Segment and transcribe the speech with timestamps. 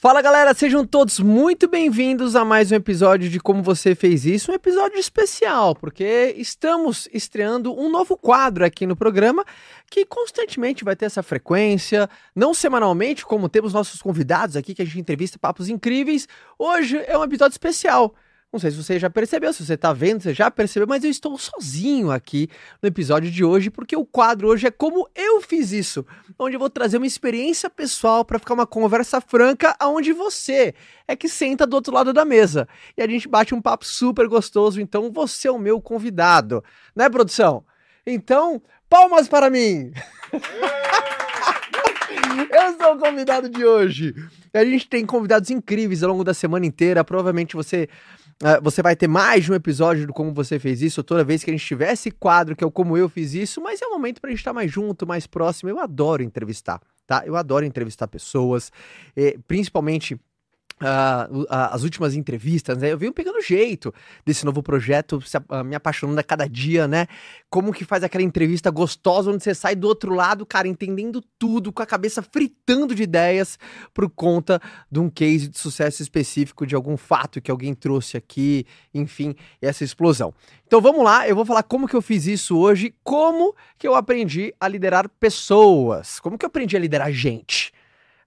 [0.00, 4.50] Fala galera, sejam todos muito bem-vindos a mais um episódio de Como Você Fez Isso,
[4.50, 9.44] um episódio especial, porque estamos estreando um novo quadro aqui no programa
[9.90, 14.86] que constantemente vai ter essa frequência, não semanalmente, como temos nossos convidados aqui que a
[14.86, 16.26] gente entrevista papos incríveis.
[16.58, 18.14] Hoje é um episódio especial.
[18.52, 21.10] Não sei se você já percebeu, se você tá vendo, você já percebeu, mas eu
[21.10, 22.48] estou sozinho aqui
[22.82, 26.04] no episódio de hoje, porque o quadro hoje é como eu fiz isso,
[26.36, 30.74] onde eu vou trazer uma experiência pessoal para ficar uma conversa franca aonde você
[31.06, 32.66] é que senta do outro lado da mesa.
[32.96, 36.64] E a gente bate um papo super gostoso, então você é o meu convidado,
[36.94, 37.64] né, produção?
[38.04, 39.92] Então, palmas para mim!
[42.50, 44.14] Eu sou o convidado de hoje.
[44.52, 47.04] A gente tem convidados incríveis ao longo da semana inteira.
[47.04, 47.88] Provavelmente você
[48.62, 51.50] você vai ter mais de um episódio do Como Você Fez Isso, toda vez que
[51.50, 53.90] a gente tiver esse quadro, que é o Como Eu Fiz Isso, mas é um
[53.90, 55.68] momento pra gente estar mais junto, mais próximo.
[55.68, 57.22] Eu adoro entrevistar, tá?
[57.26, 58.72] Eu adoro entrevistar pessoas,
[59.46, 60.18] principalmente
[60.82, 62.90] Uh, as últimas entrevistas, né?
[62.90, 63.92] Eu venho pegando jeito
[64.24, 65.18] desse novo projeto,
[65.50, 67.06] uh, me apaixonando a cada dia, né?
[67.50, 71.70] Como que faz aquela entrevista gostosa onde você sai do outro lado, cara, entendendo tudo,
[71.70, 73.58] com a cabeça fritando de ideias
[73.92, 74.58] por conta
[74.90, 78.64] de um case de sucesso específico, de algum fato que alguém trouxe aqui,
[78.94, 80.32] enfim, essa explosão.
[80.66, 83.94] Então vamos lá, eu vou falar como que eu fiz isso hoje, como que eu
[83.94, 87.70] aprendi a liderar pessoas, como que eu aprendi a liderar gente.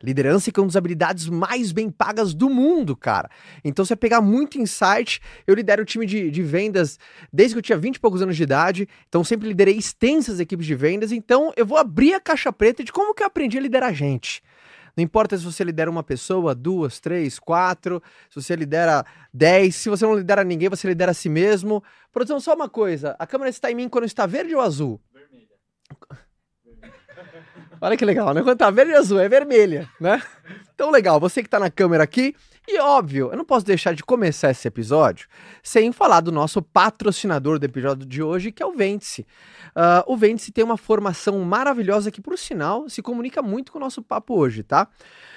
[0.03, 3.29] Liderança é uma das habilidades mais bem pagas do mundo, cara.
[3.63, 6.99] Então, você pegar muito insight, eu lidero o time de, de vendas
[7.31, 10.65] desde que eu tinha 20 e poucos anos de idade, então sempre liderei extensas equipes
[10.65, 13.61] de vendas, então eu vou abrir a caixa preta de como que eu aprendi a
[13.61, 14.43] liderar gente.
[14.95, 19.89] Não importa se você lidera uma pessoa, duas, três, quatro, se você lidera dez, se
[19.89, 21.83] você não lidera ninguém, você lidera a si mesmo.
[22.11, 25.01] Produção, só uma coisa: a câmera está em mim quando está verde ou azul?
[25.11, 25.47] Vermelha.
[27.83, 28.41] Olha que legal, né?
[28.41, 30.23] Quando tá verde e azul, é vermelha, né?
[30.73, 32.33] Então, legal, você que tá na câmera aqui.
[32.65, 35.27] E óbvio, eu não posso deixar de começar esse episódio
[35.61, 39.27] sem falar do nosso patrocinador do episódio de hoje, que é o Ventice.
[39.75, 43.81] Uh, o Ventice tem uma formação maravilhosa que, por sinal, se comunica muito com o
[43.81, 44.87] nosso papo hoje, tá?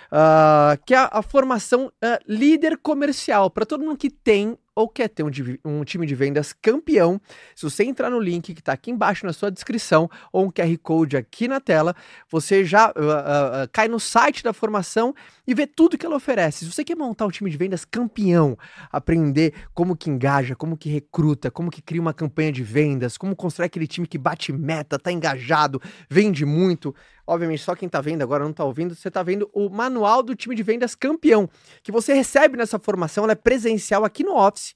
[0.07, 4.87] Uh, que é a, a formação uh, líder comercial, para todo mundo que tem ou
[4.87, 5.31] quer ter um,
[5.65, 7.19] um, time de vendas campeão,
[7.55, 10.77] se você entrar no link que está aqui embaixo na sua descrição ou um QR
[10.83, 11.97] Code aqui na tela,
[12.31, 15.15] você já uh, uh, cai no site da formação
[15.47, 16.67] e vê tudo que ela oferece.
[16.67, 18.59] Se você quer montar um time de vendas campeão,
[18.93, 23.35] aprender como que engaja, como que recruta, como que cria uma campanha de vendas, como
[23.35, 26.95] constrói aquele time que bate meta, tá engajado, vende muito,
[27.27, 30.35] Obviamente, só quem está vendo agora não está ouvindo, você está vendo o manual do
[30.37, 31.49] time de vendas campeão,
[31.83, 34.75] que você recebe nessa formação, ela é presencial aqui no Office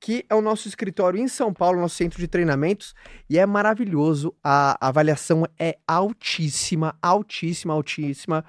[0.00, 2.94] que é o nosso escritório em São Paulo, nosso centro de treinamentos,
[3.28, 4.34] e é maravilhoso.
[4.42, 8.42] A avaliação é altíssima, altíssima, altíssima.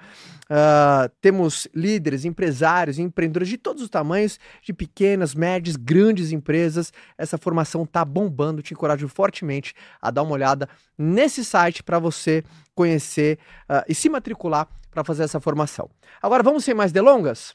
[0.44, 6.90] Uh, temos líderes, empresários, empreendedores de todos os tamanhos, de pequenas, médias, grandes empresas.
[7.18, 8.62] Essa formação tá bombando.
[8.62, 12.42] Te encorajo fortemente a dar uma olhada nesse site para você
[12.74, 15.90] conhecer uh, e se matricular para fazer essa formação.
[16.22, 17.54] Agora vamos sem mais delongas?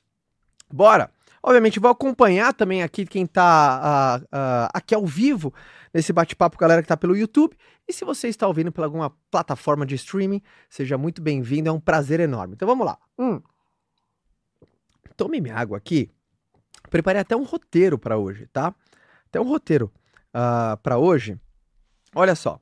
[0.71, 1.16] Bora!
[1.41, 5.53] Obviamente, vou acompanhar também aqui quem está uh, uh, aqui ao vivo
[5.93, 7.55] nesse bate-papo, galera que está pelo YouTube.
[7.87, 11.79] E se você está ouvindo por alguma plataforma de streaming, seja muito bem-vindo, é um
[11.79, 12.53] prazer enorme.
[12.55, 12.97] Então vamos lá.
[13.17, 13.41] Hum.
[15.15, 16.11] Tome minha água aqui.
[16.89, 18.73] Preparei até um roteiro para hoje, tá?
[19.27, 19.91] Até um roteiro
[20.33, 21.39] uh, ah, para hoje.
[22.15, 22.59] Olha só.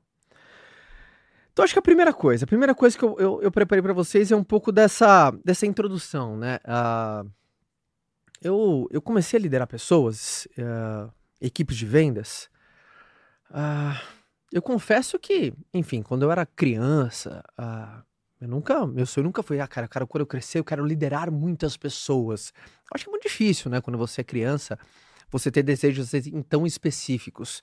[1.51, 3.93] Então, acho que a primeira coisa, a primeira coisa que eu, eu, eu preparei para
[3.93, 6.59] vocês é um pouco dessa, dessa introdução, né?
[6.65, 7.31] Uh,
[8.41, 12.49] eu, eu comecei a liderar pessoas, uh, equipes de vendas.
[13.49, 13.99] Uh,
[14.51, 18.03] eu confesso que, enfim, quando eu era criança, uh,
[18.39, 21.31] eu nunca, meu sonho nunca foi, ah, cara, cara, quando eu crescer, eu quero liderar
[21.31, 22.53] muitas pessoas.
[22.93, 23.81] Acho que é muito difícil, né?
[23.81, 24.77] Quando você é criança,
[25.31, 26.11] você ter desejos
[26.47, 27.61] tão específicos.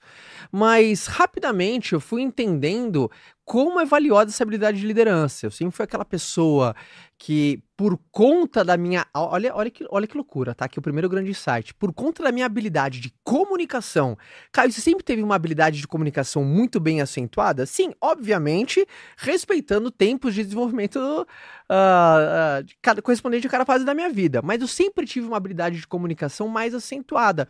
[0.51, 3.11] Mas rapidamente eu fui entendendo
[3.45, 5.47] como é valiosa essa habilidade de liderança.
[5.47, 6.75] Eu sempre fui aquela pessoa
[7.19, 9.07] que, por conta da minha.
[9.15, 10.65] Olha, olha, que, olha que loucura, tá?
[10.65, 11.73] Aqui o primeiro grande insight.
[11.75, 14.19] Por conta da minha habilidade de comunicação.
[14.51, 17.65] Caio, você sempre teve uma habilidade de comunicação muito bem acentuada?
[17.65, 18.85] Sim, obviamente,
[19.17, 24.41] respeitando tempos de desenvolvimento uh, uh, de cada, correspondente a cada fase da minha vida.
[24.43, 27.47] Mas eu sempre tive uma habilidade de comunicação mais acentuada.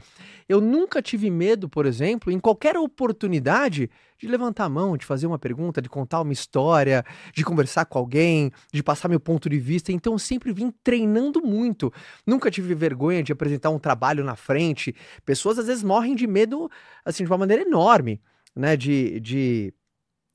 [0.46, 3.90] Eu nunca tive medo, por exemplo, em qualquer oportunidade
[4.22, 7.04] de levantar a mão, de fazer uma pergunta, de contar uma história,
[7.34, 9.90] de conversar com alguém, de passar meu ponto de vista.
[9.90, 11.92] Então eu sempre vim treinando muito.
[12.24, 14.94] Nunca tive vergonha de apresentar um trabalho na frente.
[15.26, 16.70] Pessoas às vezes morrem de medo,
[17.04, 18.20] assim, de uma maneira enorme,
[18.54, 18.76] né?
[18.76, 19.74] De, de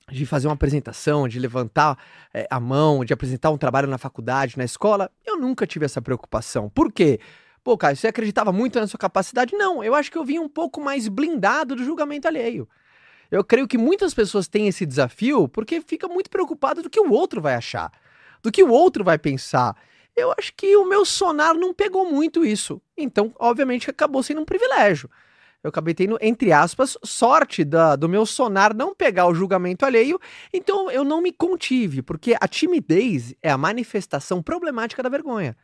[0.09, 1.97] de fazer uma apresentação, de levantar
[2.33, 6.01] é, a mão, de apresentar um trabalho na faculdade, na escola, eu nunca tive essa
[6.01, 6.69] preocupação.
[6.69, 7.19] Por quê?
[7.61, 9.53] Pô, cara, você acreditava muito na sua capacidade?
[9.53, 12.69] Não, eu acho que eu vim um pouco mais blindado do julgamento alheio.
[13.29, 17.11] Eu creio que muitas pessoas têm esse desafio porque fica muito preocupado do que o
[17.11, 17.91] outro vai achar,
[18.41, 19.75] do que o outro vai pensar.
[20.15, 22.81] Eu acho que o meu sonar não pegou muito isso.
[22.97, 25.09] Então, obviamente, acabou sendo um privilégio
[25.63, 30.19] eu acabei tendo, entre aspas, sorte da, do meu sonar não pegar o julgamento alheio,
[30.53, 35.57] então eu não me contive, porque a timidez é a manifestação problemática da vergonha.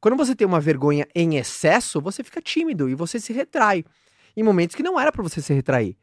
[0.00, 3.84] Quando você tem uma vergonha em excesso, você fica tímido e você se retrai.
[4.36, 5.96] Em momentos que não era para você se retrair.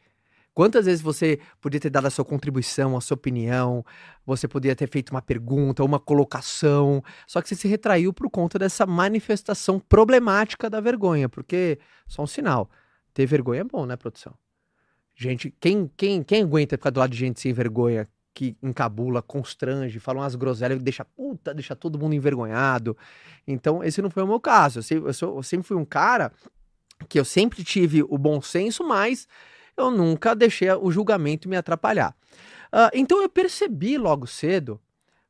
[0.54, 3.84] Quantas vezes você podia ter dado a sua contribuição, a sua opinião,
[4.24, 8.60] você podia ter feito uma pergunta, uma colocação, só que você se retraiu por conta
[8.60, 12.70] dessa manifestação problemática da vergonha, porque só um sinal.
[13.14, 14.36] Ter vergonha é bom, né, produção?
[15.16, 20.00] Gente, quem, quem, quem aguenta ficar do lado de gente sem vergonha, que encabula, constrange,
[20.00, 22.98] fala umas groselhas, deixa, puta, deixa todo mundo envergonhado.
[23.48, 24.80] Então, esse não foi o meu caso.
[24.92, 26.32] Eu, eu, sou, eu sempre fui um cara
[27.08, 29.28] que eu sempre tive o bom senso, mas
[29.78, 32.16] eu nunca deixei o julgamento me atrapalhar.
[32.72, 34.80] Uh, então, eu percebi logo cedo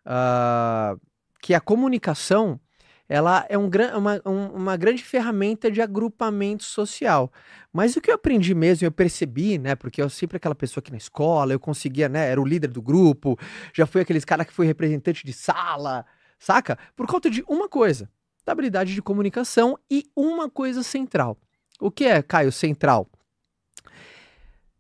[0.05, 0.99] uh,
[1.41, 2.59] que a comunicação
[3.07, 7.31] ela é um, uma, um, uma grande ferramenta de agrupamento social.
[7.71, 9.75] Mas o que eu aprendi mesmo, eu percebi, né?
[9.75, 12.29] Porque eu sempre aquela pessoa que na escola, eu conseguia, né?
[12.29, 13.37] Era o líder do grupo,
[13.73, 16.05] já fui aqueles cara que foi representante de sala,
[16.39, 16.77] saca?
[16.95, 18.09] Por conta de uma coisa,
[18.45, 21.37] da habilidade de comunicação e uma coisa central.
[21.79, 23.09] O que é, Caio, central?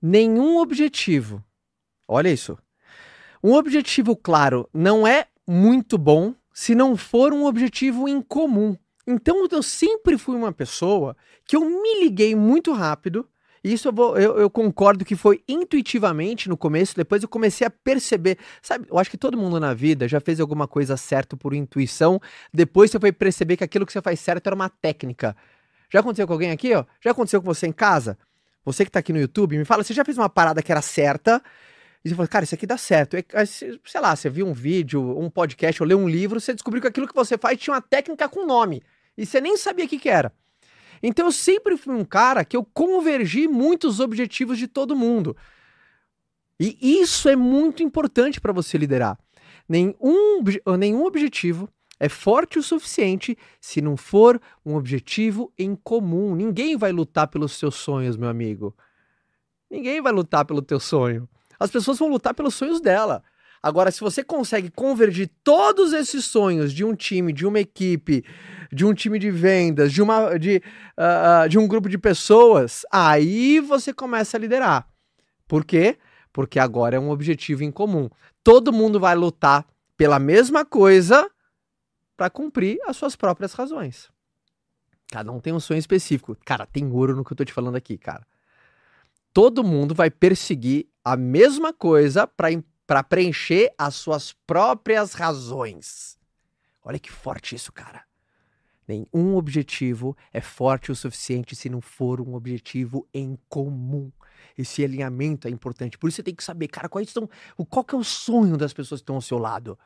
[0.05, 1.41] Nenhum objetivo.
[2.05, 2.57] Olha isso.
[3.41, 8.75] Um objetivo claro não é muito bom se não for um objetivo em comum.
[9.07, 11.15] Então eu sempre fui uma pessoa
[11.45, 13.25] que eu me liguei muito rápido.
[13.63, 17.69] Isso eu, vou, eu, eu, concordo que foi intuitivamente no começo, depois eu comecei a
[17.69, 18.37] perceber.
[18.61, 22.19] Sabe, eu acho que todo mundo na vida já fez alguma coisa certa por intuição,
[22.53, 25.33] depois você foi perceber que aquilo que você faz certo era uma técnica.
[25.89, 26.83] Já aconteceu com alguém aqui, ó?
[27.01, 28.17] Já aconteceu com você em casa?
[28.65, 30.81] Você que tá aqui no YouTube, me fala, você já fez uma parada que era
[30.81, 31.41] certa
[32.03, 33.15] e você fala, cara, isso aqui dá certo.
[33.15, 36.81] Aí, sei lá, você viu um vídeo, um podcast ou leu um livro, você descobriu
[36.81, 38.81] que aquilo que você faz tinha uma técnica com nome.
[39.17, 40.31] E você nem sabia o que, que era.
[41.01, 45.35] Então eu sempre fui um cara que eu convergi muitos objetivos de todo mundo.
[46.59, 49.17] E isso é muito importante para você liderar.
[49.67, 50.43] Nenhum,
[50.77, 51.69] nenhum objetivo
[51.99, 56.35] é forte o suficiente se não for um objetivo em comum.
[56.35, 58.75] Ninguém vai lutar pelos seus sonhos, meu amigo.
[59.69, 61.27] Ninguém vai lutar pelo teu sonho
[61.63, 63.23] as pessoas vão lutar pelos sonhos dela.
[63.61, 68.25] Agora, se você consegue convergir todos esses sonhos de um time, de uma equipe,
[68.69, 70.61] de um time de vendas, de, uma, de,
[70.97, 74.85] uh, de um grupo de pessoas, aí você começa a liderar.
[75.47, 75.97] Por quê?
[76.33, 78.09] Porque agora é um objetivo em comum.
[78.43, 81.29] Todo mundo vai lutar pela mesma coisa
[82.23, 84.09] para cumprir as suas próprias razões.
[85.11, 86.37] Cada um tem um sonho específico.
[86.45, 88.25] Cara, tem ouro no que eu tô te falando aqui, cara.
[89.33, 96.17] Todo mundo vai perseguir a mesma coisa para preencher as suas próprias razões.
[96.81, 98.05] Olha que forte isso, cara.
[98.87, 104.09] Nenhum objetivo é forte o suficiente se não for um objetivo em comum.
[104.57, 105.97] Esse alinhamento é importante.
[105.97, 107.29] Por isso você tem que saber, cara, quais são,
[107.69, 109.77] qual que é o sonho das pessoas que estão ao seu lado.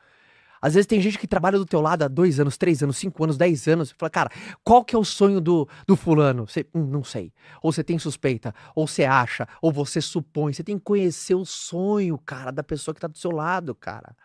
[0.60, 3.22] Às vezes tem gente que trabalha do teu lado há dois anos, três anos, cinco
[3.24, 3.90] anos, dez anos.
[3.92, 4.30] Fala, cara,
[4.64, 6.46] qual que é o sonho do, do fulano?
[6.46, 7.32] Você, hum, não sei.
[7.62, 10.52] Ou você tem suspeita, ou você acha, ou você supõe.
[10.52, 14.16] Você tem que conhecer o sonho, cara, da pessoa que tá do seu lado, cara.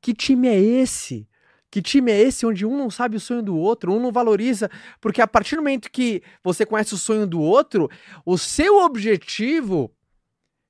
[0.00, 1.26] Que time é esse?
[1.70, 4.70] Que time é esse onde um não sabe o sonho do outro, um não valoriza?
[5.00, 7.90] Porque a partir do momento que você conhece o sonho do outro,
[8.24, 9.93] o seu objetivo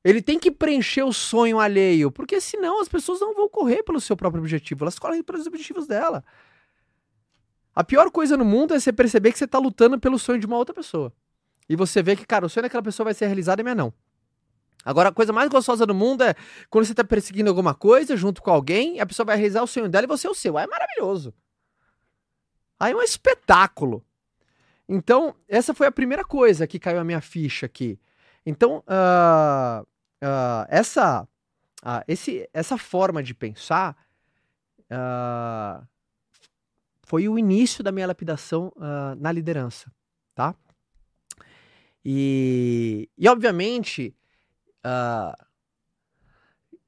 [0.04, 4.00] ele tem que preencher o sonho alheio, porque senão as pessoas não vão correr pelo
[4.00, 6.22] seu próprio objetivo, elas correm pelos objetivos dela.
[7.74, 10.46] A pior coisa no mundo é você perceber que você está lutando pelo sonho de
[10.46, 11.12] uma outra pessoa.
[11.68, 13.92] E você vê que, cara, o sonho daquela pessoa vai ser realizado e minha não.
[14.84, 16.34] Agora, a coisa mais gostosa do mundo é
[16.68, 19.88] quando você está perseguindo alguma coisa junto com alguém, a pessoa vai realizar o sonho
[19.88, 20.58] dela e você é o seu.
[20.58, 21.32] Aí é maravilhoso.
[22.78, 24.04] Aí é um espetáculo.
[24.86, 27.98] Então, essa foi a primeira coisa que caiu a minha ficha aqui.
[28.44, 29.86] Então, uh,
[30.24, 31.22] uh, essa,
[31.82, 33.96] uh, esse, essa forma de pensar
[34.90, 35.86] uh,
[37.02, 38.72] foi o início da minha lapidação
[39.18, 39.92] na liderança,
[40.34, 40.54] tá?
[42.02, 44.16] E, e obviamente,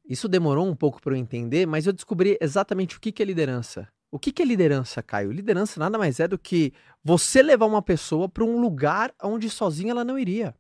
[0.09, 3.27] isso demorou um pouco para eu entender, mas eu descobri exatamente o que, que é
[3.27, 3.87] liderança.
[4.11, 5.31] O que, que é liderança, Caio?
[5.31, 6.73] Liderança nada mais é do que
[7.05, 10.55] você levar uma pessoa para um lugar onde sozinha ela não iria.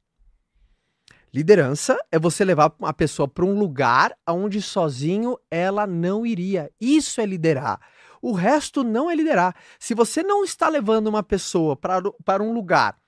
[1.32, 6.70] Liderança é você levar a pessoa para um lugar onde sozinho ela não iria.
[6.80, 7.80] Isso é liderar.
[8.22, 9.54] O resto não é liderar.
[9.78, 12.98] Se você não está levando uma pessoa para um lugar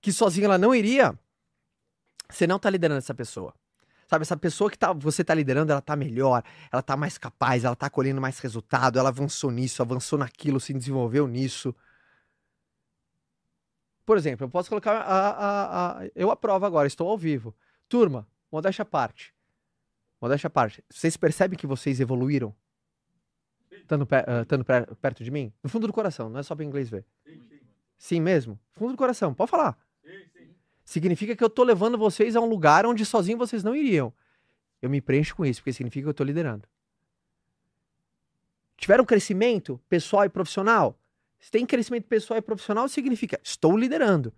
[0.00, 1.18] que sozinha ela não iria,
[2.28, 3.54] você não está liderando essa pessoa.
[4.08, 7.64] Sabe, essa pessoa que tá, você está liderando, ela está melhor, ela está mais capaz,
[7.64, 11.74] ela está colhendo mais resultado, ela avançou nisso, avançou naquilo, se desenvolveu nisso.
[14.06, 17.52] Por exemplo, eu posso colocar a, a, a, eu aprovo agora, estou ao vivo.
[17.88, 19.34] Turma, modéstia à parte.
[20.20, 20.82] Modéstia à parte.
[20.88, 22.54] Vocês percebem que vocês evoluíram?
[23.72, 25.52] Estando, uh, estando perto de mim?
[25.60, 27.04] No fundo do coração, não é só para inglês ver.
[27.24, 27.60] Sim, sim.
[27.98, 28.58] sim mesmo?
[28.70, 29.76] Fundo do coração, pode falar.
[30.04, 30.54] Sim, sim.
[30.84, 34.12] Significa que eu estou levando vocês a um lugar onde sozinho vocês não iriam.
[34.80, 36.68] Eu me preencho com isso, porque significa que eu estou liderando.
[38.76, 40.96] Tiveram crescimento pessoal e profissional?
[41.40, 44.32] Se tem crescimento pessoal e profissional, significa estou liderando.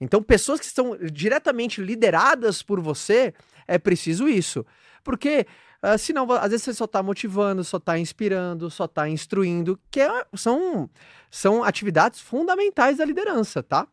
[0.00, 3.32] Então, pessoas que estão diretamente lideradas por você,
[3.68, 4.66] é preciso isso.
[5.04, 5.46] Porque,
[5.82, 10.00] uh, senão, às vezes você só está motivando, só está inspirando, só está instruindo, que
[10.00, 10.90] é, são,
[11.30, 13.86] são atividades fundamentais da liderança, tá?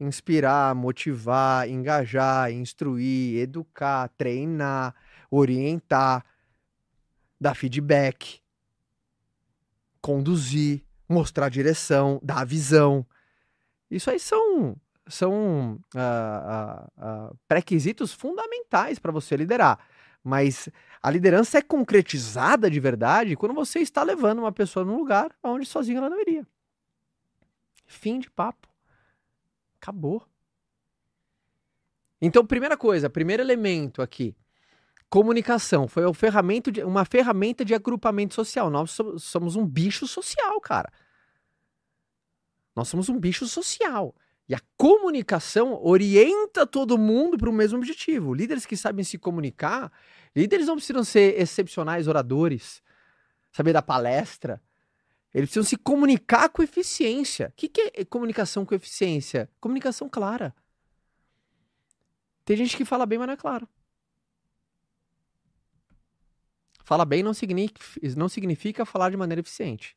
[0.00, 4.94] Inspirar, motivar, engajar, instruir, educar, treinar,
[5.30, 6.24] orientar,
[7.40, 8.40] dar feedback,
[10.00, 13.06] conduzir mostrar a direção, dar a visão.
[13.90, 19.78] Isso aí são, são uh, uh, uh, pré-requisitos fundamentais para você liderar.
[20.22, 20.68] Mas
[21.02, 25.66] a liderança é concretizada de verdade quando você está levando uma pessoa num lugar onde
[25.66, 26.46] sozinha ela não iria.
[27.86, 28.68] Fim de papo.
[29.80, 30.26] Acabou.
[32.20, 34.34] Então, primeira coisa, primeiro elemento aqui.
[35.08, 38.68] Comunicação foi uma ferramenta de, uma ferramenta de agrupamento social.
[38.68, 40.92] Nós somos um bicho social, cara.
[42.74, 44.14] Nós somos um bicho social.
[44.48, 48.34] E a comunicação orienta todo mundo para o mesmo objetivo.
[48.34, 49.90] Líderes que sabem se comunicar,
[50.36, 52.82] líderes não precisam ser excepcionais oradores,
[53.52, 54.60] saber da palestra.
[55.32, 57.48] Eles precisam se comunicar com eficiência.
[57.48, 59.50] O que, que é comunicação com eficiência?
[59.60, 60.54] Comunicação clara.
[62.44, 63.66] Tem gente que fala bem, mas não é claro.
[66.84, 67.80] Fala bem não significa,
[68.14, 69.96] não significa falar de maneira eficiente.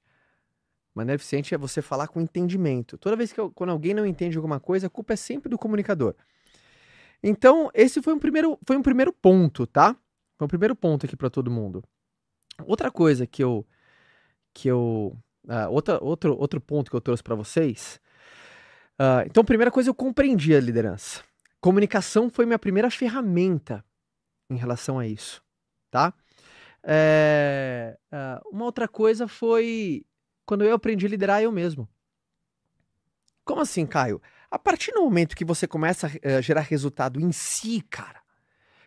[0.96, 2.98] Maneira eficiente é você falar com entendimento.
[2.98, 5.58] Toda vez que eu, quando alguém não entende alguma coisa, a culpa é sempre do
[5.58, 6.16] comunicador.
[7.22, 9.96] Então, esse foi um primeiro, foi um primeiro ponto, tá?
[10.38, 11.84] Foi um primeiro ponto aqui para todo mundo.
[12.66, 13.68] Outra coisa que eu
[14.54, 15.16] que eu
[15.46, 18.00] uh, outra, outro outro ponto que eu trouxe para vocês.
[19.00, 21.22] Uh, então, primeira coisa, eu compreendi a liderança.
[21.60, 23.84] Comunicação foi minha primeira ferramenta
[24.50, 25.44] em relação a isso,
[25.92, 26.14] tá?
[26.90, 30.06] É, uh, uma outra coisa foi
[30.46, 31.88] quando eu aprendi a liderar eu mesmo.
[33.44, 34.22] Como assim, Caio?
[34.50, 38.22] A partir do momento que você começa a eh, gerar resultado em si, cara,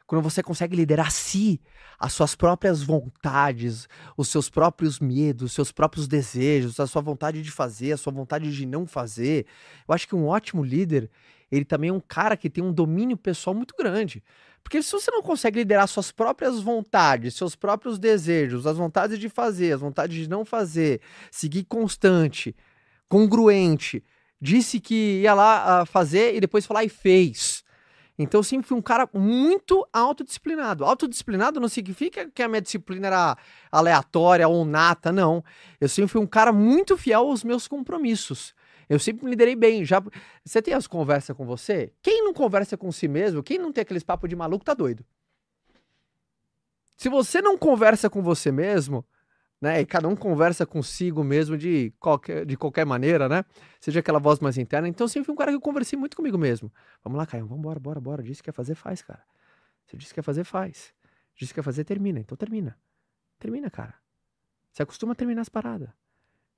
[0.06, 1.60] quando você consegue liderar si,
[1.98, 7.42] as suas próprias vontades, os seus próprios medos, os seus próprios desejos, a sua vontade
[7.42, 9.46] de fazer, a sua vontade de não fazer,
[9.86, 11.10] eu acho que um ótimo líder,
[11.50, 14.24] ele também é um cara que tem um domínio pessoal muito grande.
[14.62, 19.28] Porque se você não consegue liderar suas próprias vontades, seus próprios desejos, as vontades de
[19.28, 21.00] fazer, as vontades de não fazer,
[21.30, 22.54] seguir constante,
[23.08, 24.04] congruente,
[24.40, 27.64] disse que ia lá uh, fazer e depois falar e fez.
[28.22, 30.84] Então eu sempre fui um cara muito autodisciplinado.
[30.84, 33.36] Autodisciplinado não significa que a minha disciplina era
[33.72, 35.42] aleatória ou nata, não.
[35.80, 38.54] Eu sempre fui um cara muito fiel aos meus compromissos.
[38.90, 39.84] Eu sempre me liderei bem.
[39.84, 40.02] Já
[40.44, 41.92] Você tem as conversas com você?
[42.02, 45.06] Quem não conversa com si mesmo, quem não tem aqueles papos de maluco, tá doido.
[46.96, 49.06] Se você não conversa com você mesmo,
[49.60, 49.80] né?
[49.80, 53.44] E cada um conversa consigo mesmo de qualquer, de qualquer maneira, né?
[53.80, 54.88] Seja aquela voz mais interna.
[54.88, 56.72] Então, sempre fui um cara que eu conversei muito comigo mesmo.
[57.04, 58.22] Vamos lá, Caio, vamos embora, bora, bora.
[58.24, 59.22] Disse que quer fazer, faz, cara.
[59.86, 60.92] Você disse que quer fazer, faz.
[61.36, 62.18] Disse que quer fazer, termina.
[62.18, 62.76] Então termina.
[63.38, 63.94] Termina, cara.
[64.72, 65.90] Você acostuma a terminar as paradas.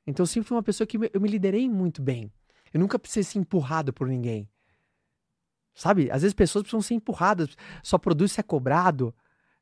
[0.06, 2.32] Então eu sempre fui uma pessoa que eu me liderei muito bem.
[2.72, 4.48] Eu nunca precisei ser empurrado por ninguém.
[5.74, 6.10] Sabe?
[6.10, 9.14] Às vezes pessoas precisam ser empurradas, só produz se é cobrado.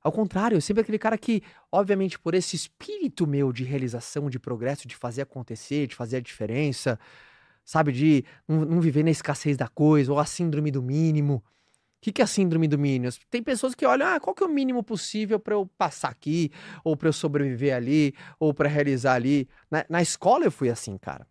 [0.03, 4.39] Ao contrário, eu sempre aquele cara que, obviamente, por esse espírito meu de realização, de
[4.39, 6.99] progresso, de fazer acontecer, de fazer a diferença,
[7.65, 7.93] sabe?
[7.93, 11.45] De não, não viver na escassez da coisa, ou a síndrome do mínimo.
[12.01, 13.13] O que, que é a síndrome do mínimo?
[13.29, 16.51] Tem pessoas que olham, ah, qual que é o mínimo possível para eu passar aqui,
[16.83, 19.47] ou para eu sobreviver ali, ou para realizar ali.
[19.71, 21.27] Na, na, escola eu fui assim, cara.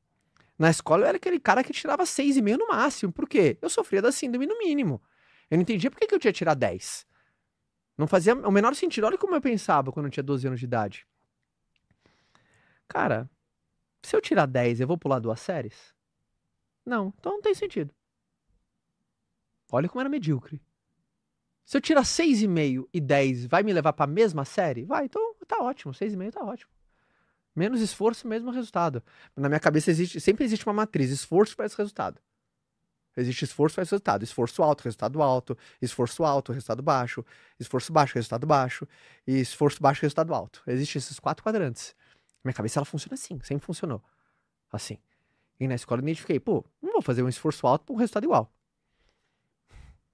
[0.60, 3.12] Na escola eu era aquele cara que tirava seis e meio no máximo.
[3.12, 3.58] Por quê?
[3.60, 5.02] Eu sofria da síndrome no mínimo.
[5.50, 7.08] Eu não entendia por que, que eu tinha que tirar 10.
[7.98, 9.06] Não fazia o menor sentido.
[9.08, 11.08] Olha como eu pensava quando eu tinha 12 anos de idade.
[12.88, 13.28] Cara,
[14.04, 15.96] se eu tirar 10, eu vou pular duas séries?
[16.86, 17.92] Não, então não tem sentido.
[19.72, 20.62] Olha como era medíocre.
[21.64, 24.86] Se eu tirar 6,5 e 10, vai me levar para a mesma série?
[24.86, 25.94] Vai, então tá ótimo.
[25.94, 26.72] 6,5 tá ótimo.
[27.56, 29.04] Menos esforço, mesmo resultado.
[29.36, 32.20] Na minha cabeça existe, sempre existe uma matriz: esforço versus resultado.
[33.16, 34.24] Existe esforço versus resultado.
[34.24, 35.58] Esforço alto, resultado alto.
[35.82, 37.24] Esforço alto, resultado baixo.
[37.60, 38.88] Esforço baixo, resultado baixo.
[39.28, 40.64] E esforço baixo, resultado alto.
[40.66, 41.96] Existem esses quatro quadrantes.
[42.44, 44.02] Minha cabeça ela funciona assim, sempre funcionou.
[44.72, 44.98] Assim.
[45.60, 48.24] E na escola eu identifiquei, pô, não vou fazer um esforço alto para um resultado
[48.24, 48.52] igual.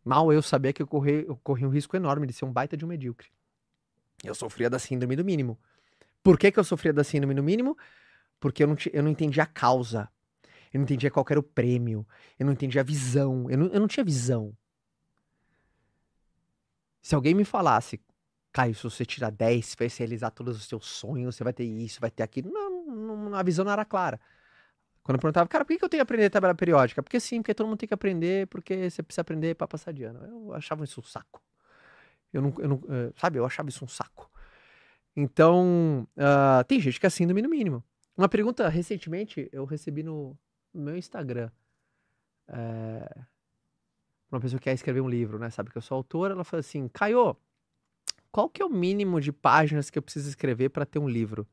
[0.05, 2.77] Mal eu sabia que eu corri, eu corri um risco enorme de ser um baita
[2.77, 3.27] de um medíocre.
[4.23, 5.59] Eu sofria da síndrome do mínimo.
[6.21, 7.75] Por que, que eu sofria da síndrome do mínimo?
[8.39, 10.07] Porque eu não, eu não entendia a causa.
[10.71, 12.05] Eu não entendia qual era o prêmio.
[12.37, 13.49] Eu não entendia a visão.
[13.49, 14.55] Eu não, eu não tinha visão.
[17.01, 17.99] Se alguém me falasse,
[18.51, 21.63] Caio, se você tirar 10, você vai realizar todos os seus sonhos, você vai ter
[21.63, 22.51] isso, vai ter aquilo.
[22.51, 24.19] Não, não a visão não era clara.
[25.05, 27.03] Quando eu perguntava, cara, por que, eu tenho que aprender tabela periódica?
[27.03, 30.03] Porque sim, porque todo mundo tem que aprender, porque você precisa aprender para passar de
[30.03, 30.19] ano.
[30.25, 31.39] Eu achava isso um saco.
[32.33, 34.31] Eu não, eu não, uh, sabe, eu achava isso um saco.
[35.15, 37.83] Então, uh, tem gente que é síndrome no mínimo.
[38.17, 40.35] Uma pergunta, recentemente, eu recebi no,
[40.73, 41.51] no meu Instagram.
[42.47, 43.15] É,
[44.31, 45.51] uma pessoa que quer escrever um livro, né?
[45.51, 46.33] Sabe que eu sou autora.
[46.33, 47.37] Ela falou assim: Caio,
[48.31, 51.47] qual que é o mínimo de páginas que eu preciso escrever para ter um livro?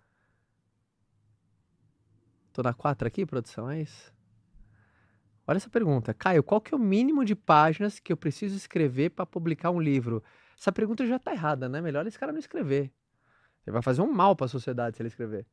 [2.52, 4.12] Tô na 4 aqui, produção, é isso?
[5.46, 6.12] Olha essa pergunta.
[6.12, 9.80] Caio, qual que é o mínimo de páginas que eu preciso escrever para publicar um
[9.80, 10.22] livro?
[10.58, 11.80] Essa pergunta já tá errada, né?
[11.80, 12.92] Melhor esse cara não escrever.
[13.66, 15.46] Ele vai fazer um mal para a sociedade se ele escrever.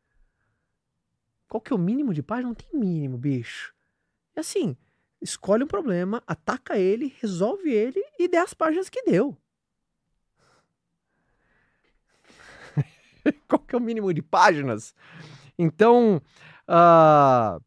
[1.47, 2.49] Qual que é o mínimo de página?
[2.49, 3.73] Não tem mínimo, bicho.
[4.35, 4.77] É assim,
[5.21, 9.35] escolhe um problema, ataca ele, resolve ele e dê as páginas que deu.
[13.47, 14.93] Qual que é o mínimo de páginas?
[15.57, 16.21] Então,
[16.69, 17.57] uh,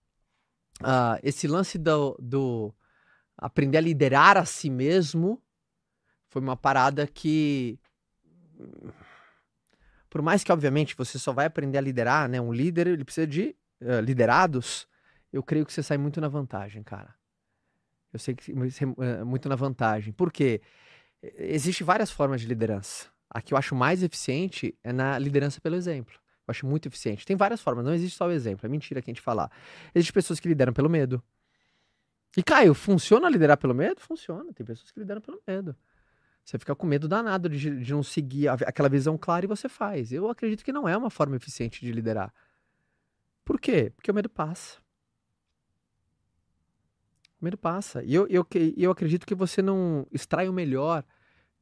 [0.80, 2.72] uh, esse lance do, do
[3.36, 5.42] aprender a liderar a si mesmo
[6.28, 7.78] foi uma parada que
[10.08, 12.40] por mais que obviamente você só vai aprender a liderar, né?
[12.40, 14.86] Um líder ele precisa de uh, liderados.
[15.32, 17.14] Eu creio que você sai muito na vantagem, cara.
[18.12, 20.12] Eu sei que você uh, muito na vantagem.
[20.12, 20.60] Por quê?
[21.22, 23.06] Existem várias formas de liderança.
[23.30, 26.21] A que eu acho mais eficiente é na liderança pelo exemplo.
[26.46, 27.24] Eu acho muito eficiente.
[27.24, 28.66] Tem várias formas, não existe só o exemplo.
[28.66, 29.50] É mentira que a gente falar.
[29.94, 31.22] Existem pessoas que lideram pelo medo.
[32.36, 34.00] E, Caio, funciona liderar pelo medo?
[34.00, 34.52] Funciona.
[34.52, 35.76] Tem pessoas que lideram pelo medo.
[36.44, 40.12] Você fica com medo danado de, de não seguir aquela visão clara e você faz.
[40.12, 42.32] Eu acredito que não é uma forma eficiente de liderar.
[43.44, 43.92] Por quê?
[43.94, 44.78] Porque o medo passa.
[47.40, 48.02] O medo passa.
[48.02, 51.04] E eu, eu, eu acredito que você não extrai o melhor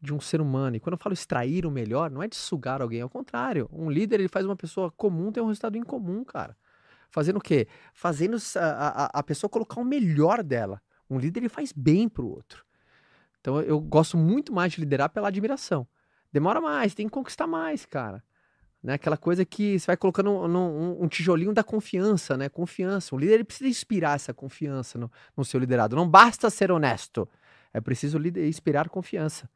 [0.00, 0.76] de um ser humano.
[0.76, 3.68] E quando eu falo extrair o melhor, não é de sugar alguém, ao contrário.
[3.72, 6.56] Um líder, ele faz uma pessoa comum ter um resultado incomum, cara.
[7.10, 7.66] Fazendo o quê?
[7.92, 10.80] Fazendo a, a, a pessoa colocar o melhor dela.
[11.08, 12.64] Um líder, ele faz bem pro outro.
[13.40, 15.86] Então eu gosto muito mais de liderar pela admiração.
[16.32, 18.22] Demora mais, tem que conquistar mais, cara.
[18.82, 18.94] Né?
[18.94, 22.48] Aquela coisa que você vai colocando um, um, um tijolinho da confiança, né?
[22.48, 23.14] Confiança.
[23.14, 25.96] O líder ele precisa inspirar essa confiança no, no seu liderado.
[25.96, 27.28] Não basta ser honesto.
[27.72, 29.48] É preciso inspirar confiança.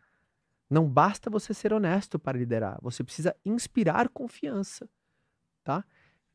[0.69, 4.89] Não basta você ser honesto para liderar, você precisa inspirar confiança,
[5.63, 5.85] tá?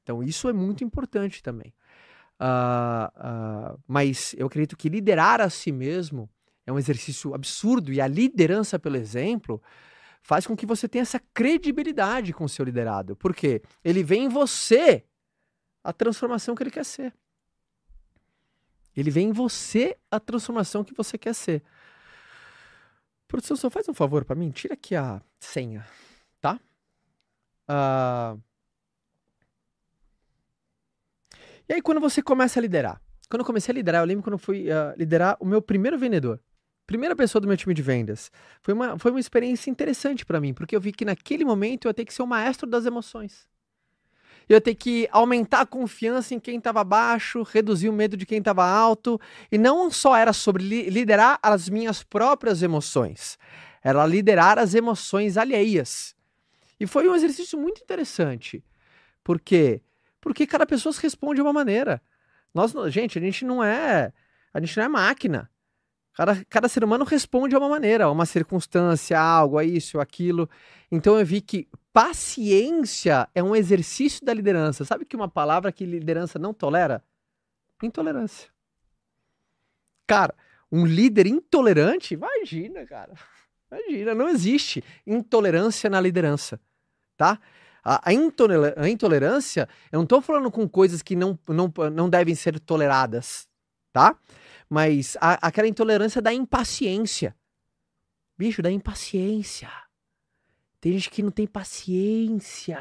[0.04, 1.74] Então isso é muito importante também.
[2.40, 6.30] Uh, uh, mas eu acredito que liderar a si mesmo
[6.66, 9.62] é um exercício absurdo e a liderança pelo exemplo
[10.22, 14.30] faz com que você tenha essa credibilidade com o seu liderado, porque ele vê em
[14.30, 15.04] você
[15.84, 17.14] a transformação que ele quer ser.
[18.96, 21.64] Ele vê em você a transformação que você quer ser.
[23.30, 25.86] Produção, só faz um favor para mim, tira aqui a senha,
[26.42, 26.60] tá?
[27.70, 28.42] Uh...
[31.70, 33.00] E aí, quando você começa a liderar?
[33.30, 35.96] Quando eu comecei a liderar, eu lembro quando eu fui uh, liderar o meu primeiro
[35.96, 36.42] vendedor.
[36.88, 38.32] Primeira pessoa do meu time de vendas.
[38.64, 41.90] Foi uma, foi uma experiência interessante para mim, porque eu vi que naquele momento eu
[41.90, 43.48] ia ter que ser o maestro das emoções.
[44.50, 48.40] Eu ter que aumentar a confiança em quem estava baixo, reduzir o medo de quem
[48.40, 49.22] estava alto.
[49.52, 53.38] E não só era sobre li liderar as minhas próprias emoções,
[53.84, 56.16] era liderar as emoções alheias.
[56.80, 58.64] E foi um exercício muito interessante.
[59.24, 59.82] Por quê?
[60.20, 62.02] Porque cada pessoa responde de uma maneira.
[62.54, 64.12] Nós, gente, a gente não é,
[64.52, 65.50] a gente não é máquina.
[66.14, 70.00] Cada, cada ser humano responde a uma maneira, a uma circunstância, a algo, a isso,
[70.00, 70.50] aquilo.
[70.92, 74.86] Então eu vi que paciência é um exercício da liderança.
[74.86, 77.04] Sabe que uma palavra que liderança não tolera?
[77.82, 78.50] Intolerância.
[80.06, 80.36] Cara,
[80.72, 83.14] um líder intolerante, imagina, cara.
[83.72, 86.60] Imagina, não existe intolerância na liderança,
[87.16, 87.40] tá?
[87.84, 93.48] A, intolerância, eu não estou falando com coisas que não, não, não devem ser toleradas,
[93.92, 94.18] tá?
[94.70, 97.36] Mas a, aquela intolerância da impaciência.
[98.38, 99.70] Bicho, da impaciência.
[100.80, 102.80] Tem gente que não tem paciência.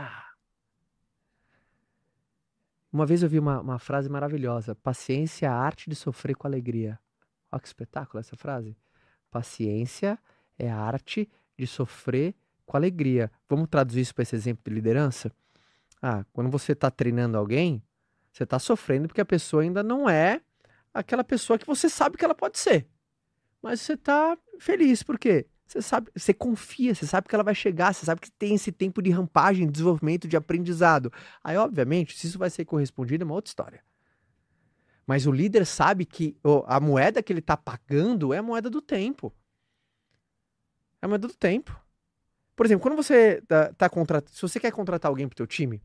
[2.92, 6.46] Uma vez eu vi uma, uma frase maravilhosa: paciência é a arte de sofrer com
[6.46, 6.98] alegria.
[7.50, 8.76] Olha que espetáculo essa frase.
[9.30, 10.18] Paciência
[10.58, 12.34] é a arte de sofrer
[12.64, 13.30] com alegria.
[13.48, 15.32] Vamos traduzir isso para esse exemplo de liderança?
[16.00, 17.82] Ah, quando você está treinando alguém,
[18.32, 20.40] você está sofrendo porque a pessoa ainda não é
[20.94, 22.86] aquela pessoa que você sabe que ela pode ser.
[23.60, 25.46] Mas você está feliz, por quê?
[25.68, 28.72] Você sabe, você confia, você sabe que ela vai chegar, você sabe que tem esse
[28.72, 31.12] tempo de rampagem, de desenvolvimento, de aprendizado.
[31.44, 33.84] Aí, obviamente, se isso vai ser correspondido, é uma outra história.
[35.06, 38.70] Mas o líder sabe que oh, a moeda que ele está pagando é a moeda
[38.70, 39.30] do tempo.
[41.02, 41.78] É a moeda do tempo.
[42.56, 45.46] Por exemplo, quando você tá, tá contratando, se você quer contratar alguém para o teu
[45.46, 45.82] time,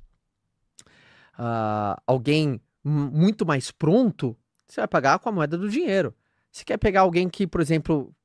[1.38, 6.16] uh, alguém muito mais pronto, você vai pagar com a moeda do dinheiro.
[6.52, 8.16] Se quer pegar alguém que, por exemplo,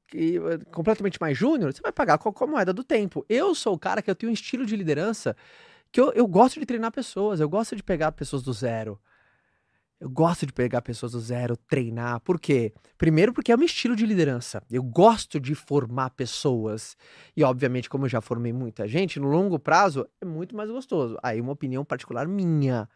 [0.72, 3.24] completamente mais júnior, você vai pagar com a moeda do tempo.
[3.28, 5.36] Eu sou o cara que eu tenho um estilo de liderança
[5.90, 9.00] que eu, eu gosto de treinar pessoas, eu gosto de pegar pessoas do zero.
[10.00, 12.20] Eu gosto de pegar pessoas do zero, treinar.
[12.20, 12.72] Por quê?
[12.96, 14.62] Primeiro, porque é meu estilo de liderança.
[14.70, 16.96] Eu gosto de formar pessoas.
[17.36, 21.18] E, obviamente, como eu já formei muita gente, no longo prazo é muito mais gostoso.
[21.20, 22.88] Aí, uma opinião particular minha.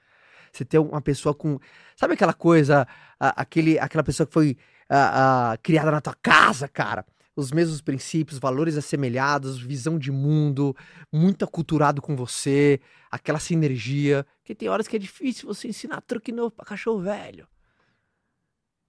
[0.53, 1.59] Você ter uma pessoa com.
[1.97, 2.87] Sabe aquela coisa,
[3.19, 4.57] aquele, aquela pessoa que foi
[4.91, 7.07] uh, uh, criada na tua casa, cara.
[7.35, 10.77] Os mesmos princípios, valores assemelhados, visão de mundo,
[11.11, 12.79] muito aculturado com você,
[13.11, 14.27] aquela sinergia.
[14.41, 17.49] Porque tem horas que é difícil você ensinar truque novo pra cachorro velho.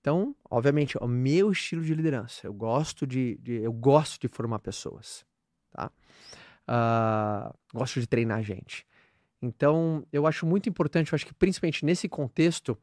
[0.02, 2.45] Então, obviamente, é o meu estilo de liderança.
[2.45, 5.26] Eu gosto de, de eu gosto de formar pessoas,
[5.71, 5.89] tá?
[6.67, 8.86] Uh, gosto de treinar gente.
[9.43, 12.77] Então, eu acho muito importante, eu acho que principalmente nesse contexto,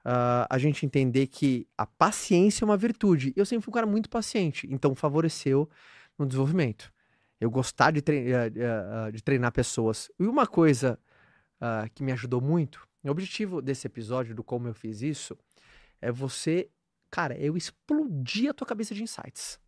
[0.00, 3.34] uh, a gente entender que a paciência é uma virtude.
[3.36, 5.68] Eu sempre fui um cara muito paciente, então favoreceu
[6.18, 6.90] no desenvolvimento.
[7.38, 10.10] Eu gostar de, tre uh, de treinar pessoas.
[10.18, 10.98] E uma coisa
[11.60, 15.36] uh, que me ajudou muito, o objetivo desse episódio, do como eu fiz isso,
[16.00, 16.70] é você,
[17.10, 19.60] cara, eu explodi a tua cabeça de insights.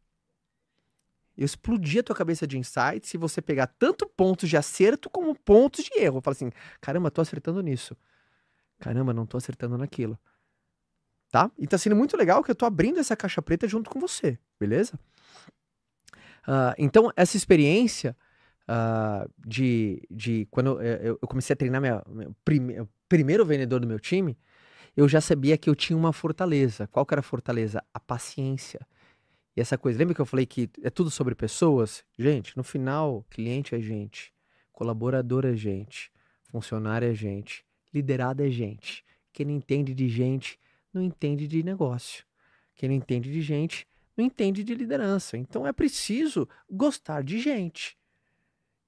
[1.36, 5.34] Eu explodi a tua cabeça de insights se você pegar tanto pontos de acerto como
[5.34, 6.18] pontos de erro.
[6.18, 7.96] Eu falo assim, caramba, tô acertando nisso
[8.82, 10.18] caramba, não tô acertando naquilo.
[11.30, 11.50] Tá?
[11.56, 14.38] E tá sendo muito legal que eu tô abrindo essa caixa preta junto com você,
[14.60, 14.98] beleza?
[16.46, 18.14] Uh, então, essa experiência
[18.68, 23.86] uh, de, de quando eu, eu comecei a treinar minha, meu prime, primeiro vendedor do
[23.86, 24.36] meu time,
[24.94, 26.86] eu já sabia que eu tinha uma fortaleza.
[26.88, 27.82] Qual que era a fortaleza?
[27.94, 28.86] A paciência.
[29.56, 32.04] E essa coisa, lembra que eu falei que é tudo sobre pessoas?
[32.18, 34.32] Gente, no final, cliente é gente,
[34.72, 36.10] colaborador é gente,
[36.50, 39.04] funcionário é gente, Liderado é gente.
[39.32, 40.58] Quem não entende de gente,
[40.92, 42.24] não entende de negócio.
[42.74, 43.86] Quem não entende de gente,
[44.16, 45.36] não entende de liderança.
[45.36, 47.98] Então é preciso gostar de gente.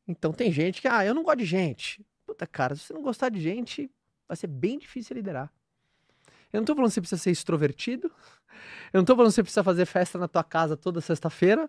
[0.09, 2.05] Então tem gente que, ah, eu não gosto de gente.
[2.27, 3.91] Puta, cara, se você não gostar de gente,
[4.27, 5.53] vai ser bem difícil liderar.
[6.55, 8.13] Eu não tô falando que você precisa ser extrovertido.
[8.93, 11.63] Eu não tô falando que você precisa fazer festa na tua casa toda sexta-feira.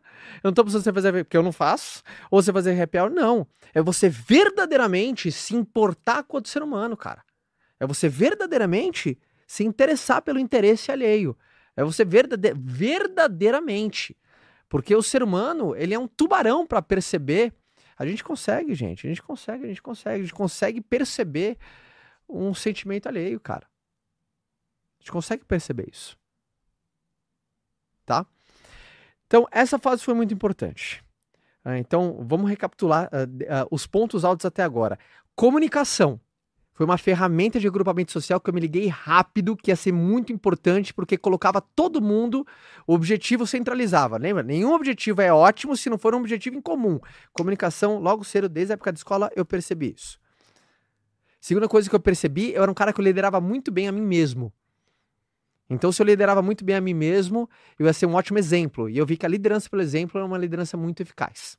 [0.43, 2.03] Eu não tô falando que você fazer, porque eu não faço.
[2.29, 3.09] Ou você fazer happy hour.
[3.09, 3.47] Não.
[3.73, 7.23] É você verdadeiramente se importar com o ser humano, cara.
[7.79, 9.17] É você verdadeiramente
[9.47, 11.35] se interessar pelo interesse alheio.
[11.75, 14.15] É você verdade verdadeiramente.
[14.69, 17.51] Porque o ser humano, ele é um tubarão para perceber.
[17.97, 19.07] A gente consegue, gente.
[19.07, 20.15] A gente consegue, a gente consegue.
[20.15, 21.57] A gente consegue perceber
[22.29, 23.65] um sentimento alheio, cara.
[25.05, 26.17] Gente consegue perceber isso.
[28.03, 28.25] Tá?
[29.27, 31.03] Então, essa fase foi muito importante.
[31.63, 34.97] Ah, então, vamos recapitular uh, uh, os pontos altos até agora.
[35.35, 36.19] Comunicação.
[36.73, 40.33] Foi uma ferramenta de agrupamento social que eu me liguei rápido, que ia ser muito
[40.33, 42.45] importante, porque colocava todo mundo,
[42.87, 44.17] o objetivo centralizava.
[44.17, 44.41] Lembra?
[44.41, 46.99] Nenhum objetivo é ótimo se não for um objetivo em comum.
[47.31, 50.17] Comunicação, logo cedo, desde a época de escola, eu percebi isso.
[51.39, 53.91] Segunda coisa que eu percebi, eu era um cara que eu liderava muito bem a
[53.91, 54.51] mim mesmo.
[55.69, 57.49] Então, se eu liderava muito bem a mim mesmo,
[57.79, 58.89] eu ia ser um ótimo exemplo.
[58.89, 61.57] E eu vi que a liderança pelo exemplo é uma liderança muito eficaz.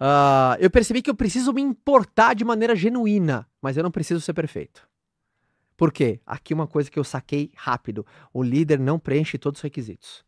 [0.00, 4.20] Uh, eu percebi que eu preciso me importar de maneira genuína, mas eu não preciso
[4.20, 4.86] ser perfeito.
[5.76, 6.20] Por quê?
[6.26, 10.24] Aqui uma coisa que eu saquei rápido: o líder não preenche todos os requisitos.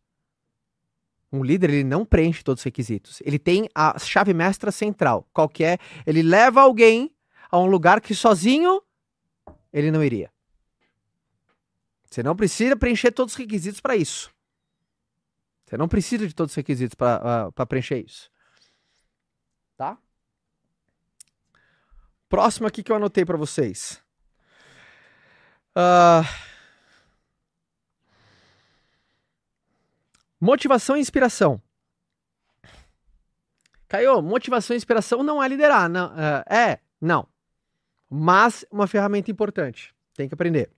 [1.33, 3.21] Um líder ele não preenche todos os requisitos.
[3.25, 5.29] Ele tem a chave mestra central.
[5.33, 5.79] Qual que é?
[6.05, 7.15] Ele leva alguém
[7.51, 8.83] a um lugar que sozinho
[9.73, 10.31] ele não iria.
[12.11, 14.35] Você não precisa preencher todos os requisitos para isso.
[15.65, 18.29] Você não precisa de todos os requisitos para uh, preencher isso.
[19.77, 19.97] Tá?
[22.29, 24.03] Próximo aqui que eu anotei para vocês.
[25.77, 26.51] Uh...
[30.41, 31.63] Motivação e inspiração.
[33.87, 35.89] Caio, motivação e inspiração não é liderar.
[35.89, 37.29] Não, é, é, não.
[38.09, 39.95] Mas uma ferramenta importante.
[40.15, 40.73] Tem que aprender.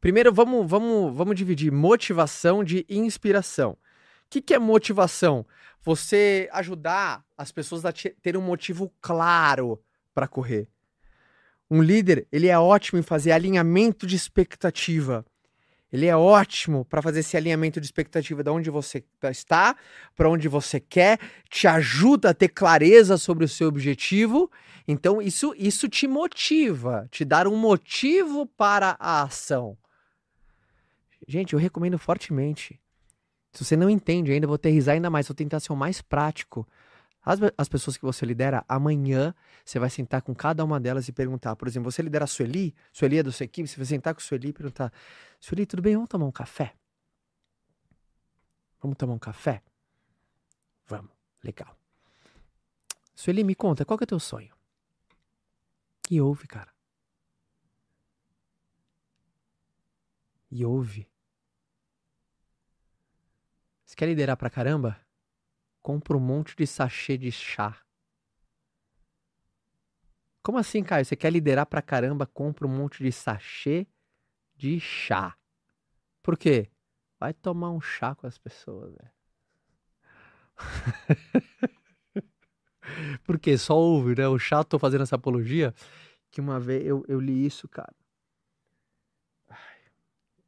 [0.00, 3.72] Primeiro, vamos, vamos, vamos dividir motivação de inspiração.
[3.72, 3.76] O
[4.30, 5.46] que, que é motivação?
[5.82, 9.80] Você ajudar as pessoas a ter um motivo claro
[10.14, 10.68] para correr.
[11.70, 15.24] Um líder, ele é ótimo em fazer alinhamento de expectativa.
[15.92, 19.76] Ele é ótimo para fazer esse alinhamento de expectativa de onde você está,
[20.14, 24.50] para onde você quer, te ajuda a ter clareza sobre o seu objetivo.
[24.86, 29.76] Então, isso, isso te motiva, te dar um motivo para a ação.
[31.26, 32.80] Gente, eu recomendo fortemente.
[33.52, 36.66] Se você não entende ainda, vou aterrizar ainda mais, vou tentar ser o mais prático.
[37.24, 39.34] As, as pessoas que você lidera, amanhã
[39.64, 41.56] você vai sentar com cada uma delas e perguntar.
[41.56, 44.20] Por exemplo, você lidera a Sueli, Sueli é da sua equipe, você vai sentar com
[44.20, 44.92] a Sueli e perguntar:
[45.40, 45.94] Sueli, tudo bem?
[45.94, 46.76] Vamos tomar um café?
[48.80, 49.62] Vamos tomar um café?
[50.86, 51.10] Vamos,
[51.42, 51.76] legal.
[53.12, 54.54] Sueli, me conta, qual que é o teu sonho?
[56.08, 56.72] E ouve, cara.
[60.50, 61.08] E ouve.
[63.86, 65.00] Você quer liderar pra caramba?
[65.86, 67.80] compra um monte de sachê de chá.
[70.42, 71.04] Como assim, Caio?
[71.04, 73.86] Você quer liderar pra caramba, compra um monte de sachê
[74.56, 75.36] de chá.
[76.24, 76.68] Por quê?
[77.20, 79.12] Vai tomar um chá com as pessoas, velho.
[83.22, 84.26] Porque só ouve, né?
[84.26, 85.72] O chá, tô fazendo essa apologia,
[86.32, 87.94] que uma vez eu, eu li isso, cara.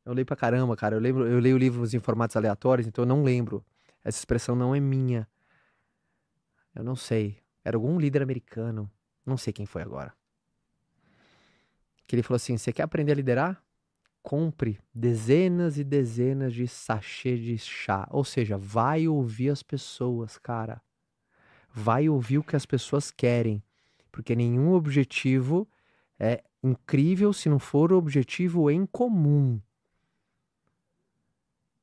[0.09, 0.97] Eu leio pra caramba, cara.
[0.97, 3.63] Eu, lembro, eu leio livros em formatos aleatórios, então eu não lembro.
[4.03, 5.29] Essa expressão não é minha.
[6.75, 7.37] Eu não sei.
[7.63, 8.91] Era algum líder americano.
[9.27, 10.15] Não sei quem foi agora.
[12.07, 13.63] Que ele falou assim: você quer aprender a liderar?
[14.23, 18.09] Compre dezenas e dezenas de sachê de chá.
[18.11, 20.81] Ou seja, vai ouvir as pessoas, cara.
[21.71, 23.63] Vai ouvir o que as pessoas querem.
[24.11, 25.69] Porque nenhum objetivo
[26.19, 29.61] é incrível se não for o objetivo em comum.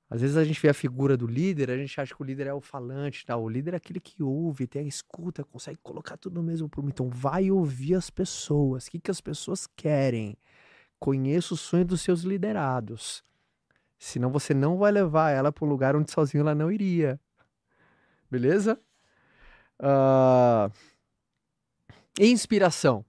[0.09, 2.47] Às vezes a gente vê a figura do líder, a gente acha que o líder
[2.47, 3.35] é o falante, tá?
[3.35, 6.89] o líder é aquele que ouve, tem a escuta, consegue colocar tudo no mesmo prumo.
[6.89, 10.37] Então vai ouvir as pessoas, o que, que as pessoas querem.
[10.99, 13.23] Conheça o sonho dos seus liderados.
[13.97, 17.19] Senão você não vai levar ela para um lugar onde sozinho ela não iria.
[18.29, 18.79] Beleza?
[19.79, 20.71] Uh...
[22.19, 23.03] Inspiração.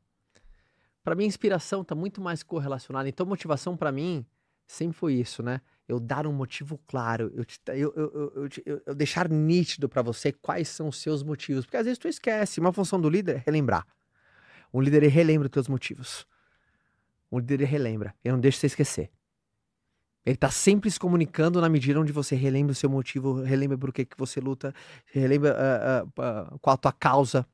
[1.05, 3.09] Para mim, inspiração está muito mais correlacionada.
[3.09, 4.27] Então, motivação para mim
[4.67, 5.61] sempre foi isso, né?
[5.89, 10.33] Eu dar um motivo claro, eu, te, eu, eu, eu, eu deixar nítido para você
[10.33, 11.65] quais são os seus motivos.
[11.65, 12.59] Porque às vezes tu esquece.
[12.59, 13.87] Uma função do líder é relembrar.
[14.75, 16.27] Um líder ele relembra os teus motivos.
[17.31, 18.15] Um líder ele relembra.
[18.25, 19.11] Ele não deixa você esquecer.
[20.25, 23.93] Ele está sempre se comunicando na medida onde você relembra o seu motivo, relembra por
[23.93, 24.75] que, que você luta,
[25.13, 27.47] relembra uh, uh, uh, qual a tua causa.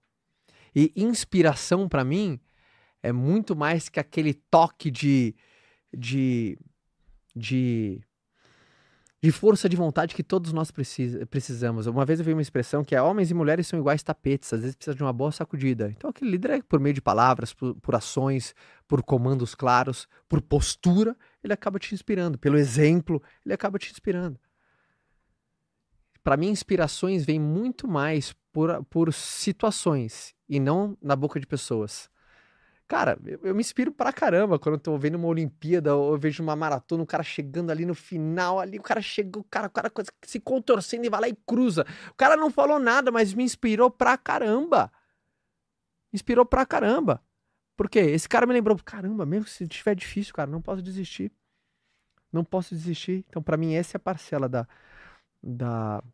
[0.75, 2.41] E inspiração, para mim,
[3.03, 5.35] é muito mais que aquele toque de,
[5.95, 6.59] de,
[7.37, 8.01] de
[9.23, 11.87] de força de vontade que todos nós precisa, precisamos.
[11.87, 14.61] Uma vez eu vi uma expressão que é homens e mulheres são iguais tapetes, às
[14.61, 15.95] vezes precisa de uma boa sacudida.
[15.97, 18.53] Então aquele líder é por meio de palavras, por, por ações,
[18.89, 22.37] por comandos claros, por postura, ele acaba te inspirando.
[22.37, 24.41] Pelo exemplo, ele acaba te inspirando.
[26.25, 32.11] Para mim, inspirações vêm muito mais por, por situações e não na boca de pessoas.
[32.93, 36.19] Cara, eu, eu, me inspiro pra caramba quando eu tô vendo uma Olimpíada ou eu
[36.19, 39.69] vejo uma maratona, o cara chegando ali no final, ali, o cara chegou, o cara,
[39.69, 41.87] o cara se contorcendo e vai lá e cruza.
[42.11, 44.93] O cara não falou nada, mas me inspirou pra caramba.
[46.13, 47.25] Inspirou pra caramba.
[47.79, 48.01] Por quê?
[48.01, 51.33] Esse cara me lembrou, caramba, mesmo se estiver difícil, cara, não posso desistir.
[52.31, 53.25] Não posso desistir.
[53.27, 54.69] Então, para mim, essa é a parcela da,
[55.43, 56.05] da,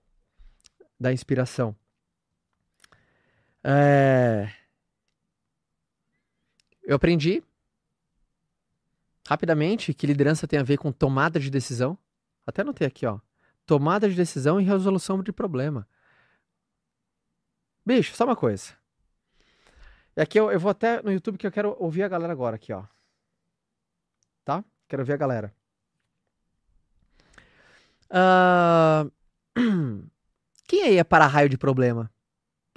[1.01, 1.75] da inspiração.
[3.65, 4.68] É...
[6.89, 7.45] Eu aprendi
[9.29, 11.99] rapidamente que liderança tem a ver com tomada de decisão.
[12.47, 13.21] Até anotei aqui, ó.
[13.67, 15.87] Tomada de decisão e resolução de problema.
[17.85, 18.73] Bicho, só uma coisa.
[20.17, 22.57] E aqui eu, eu vou até no YouTube que eu quero ouvir a galera agora
[22.57, 22.85] aqui, ó.
[24.43, 24.65] Tá?
[24.89, 25.55] Quero ouvir a galera.
[28.11, 29.13] Uh...
[30.67, 32.11] Quem aí é para-raio de problema?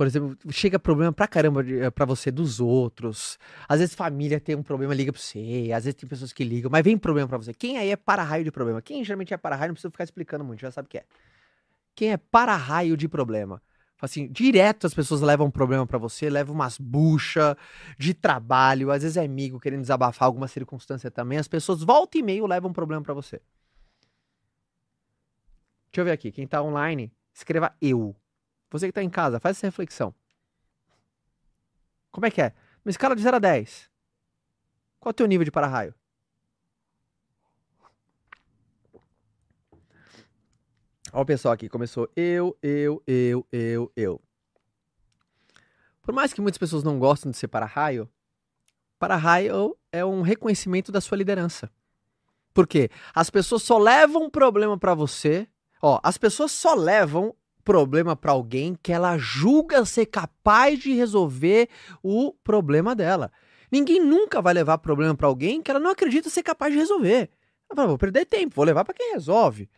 [0.02, 3.38] Por exemplo, chega problema pra caramba eh, pra você dos outros.
[3.70, 5.70] Às vezes família tem um problema, liga pra você.
[5.72, 7.54] Às vezes tem pessoas que ligam, mas vem problema pra você.
[7.54, 8.82] Quem aí é para-raio de problema?
[8.82, 11.04] Quem geralmente é para-raio, não precisa ficar explicando muito, já sabe o que é.
[11.96, 13.62] Quem é para-raio de problema?
[14.02, 17.56] Assim, direto as pessoas levam um problema para você, levam umas buchas
[17.96, 21.38] de trabalho, às vezes é amigo querendo desabafar alguma circunstância também.
[21.38, 23.40] As pessoas volta e meio levam um problema para você.
[25.92, 28.16] Deixa eu ver aqui, quem tá online, escreva eu.
[28.72, 30.16] Você que tá em casa, faz essa reflexão.
[32.10, 32.54] Como é que é?
[32.84, 33.90] Uma escala de 0 a 10.
[35.00, 35.94] Qual é o teu nível de para-raio?
[41.14, 44.22] Olha o pessoal aqui, começou eu, eu, eu, eu, eu.
[46.02, 48.10] Por mais que muitas pessoas não gostem de ser para-raio,
[48.98, 51.70] para-raio é um reconhecimento da sua liderança.
[52.54, 52.90] Por quê?
[53.14, 55.48] As pessoas só levam problema para você.
[55.82, 61.70] Ó, as pessoas só levam problema para alguém que ela julga ser capaz de resolver
[62.04, 63.32] o problema dela.
[63.72, 67.30] Ninguém nunca vai levar problema para alguém que ela não acredita ser capaz de resolver.
[67.70, 69.70] Ela fala, vou perder tempo, vou levar para quem resolve.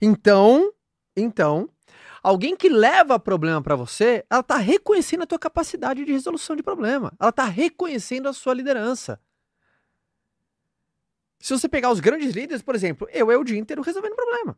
[0.00, 0.72] Então,
[1.16, 1.68] então,
[2.22, 6.62] alguém que leva problema para você, ela tá reconhecendo a tua capacidade de resolução de
[6.62, 7.12] problema.
[7.18, 9.20] Ela tá reconhecendo a sua liderança.
[11.40, 14.56] Se você pegar os grandes líderes, por exemplo, eu é o dia inteiro resolvendo problema.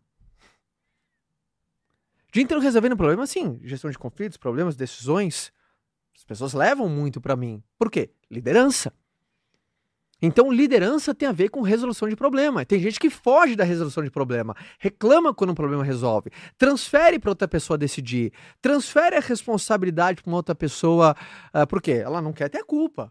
[2.36, 3.58] Dia inteiro resolvendo problema, sim.
[3.62, 5.50] Gestão de conflitos, problemas, decisões.
[6.14, 7.62] As pessoas levam muito para mim.
[7.78, 8.10] Por quê?
[8.30, 8.92] Liderança.
[10.20, 12.62] Então, liderança tem a ver com resolução de problema.
[12.66, 17.30] Tem gente que foge da resolução de problema, reclama quando um problema resolve, transfere para
[17.30, 21.16] outra pessoa decidir, transfere a responsabilidade para uma outra pessoa,
[21.54, 22.02] uh, por quê?
[22.04, 23.10] Ela não quer ter a culpa.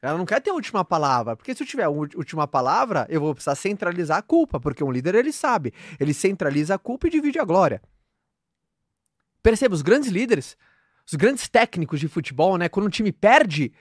[0.00, 3.20] Ela não quer ter a última palavra, porque se eu tiver a última palavra, eu
[3.20, 7.10] vou precisar centralizar a culpa, porque um líder ele sabe, ele centraliza a culpa e
[7.10, 7.82] divide a glória.
[9.46, 10.56] Perceba, os grandes líderes,
[11.06, 13.72] os grandes técnicos de futebol, né, quando um time perde,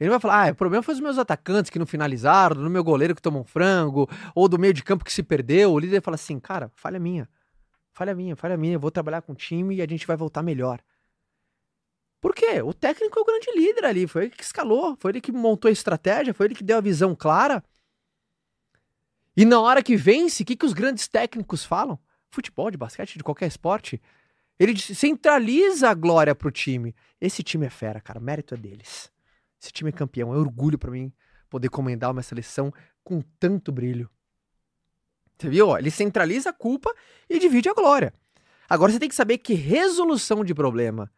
[0.00, 2.82] ele vai falar: ah, o problema foi os meus atacantes que não finalizaram, do meu
[2.82, 5.72] goleiro que tomou um frango, ou do meio de campo que se perdeu.
[5.72, 7.28] O líder fala assim: cara, falha minha,
[7.92, 10.42] falha minha, falha minha, eu vou trabalhar com o time e a gente vai voltar
[10.42, 10.80] melhor.
[12.20, 12.60] Por quê?
[12.60, 15.68] O técnico é o grande líder ali, foi ele que escalou, foi ele que montou
[15.68, 17.62] a estratégia, foi ele que deu a visão clara.
[19.36, 21.96] E na hora que vence, o que, que os grandes técnicos falam?
[22.28, 24.02] Futebol, de basquete, de qualquer esporte.
[24.60, 26.94] Ele centraliza a glória pro time.
[27.18, 28.18] Esse time é fera, cara.
[28.18, 29.10] O mérito é deles.
[29.58, 30.34] Esse time é campeão.
[30.34, 31.10] É orgulho para mim
[31.48, 32.70] poder comandar uma seleção
[33.02, 34.10] com tanto brilho.
[35.38, 35.74] Você viu?
[35.78, 36.94] Ele centraliza a culpa
[37.28, 38.12] e divide a glória.
[38.68, 41.10] Agora você tem que saber que resolução de problema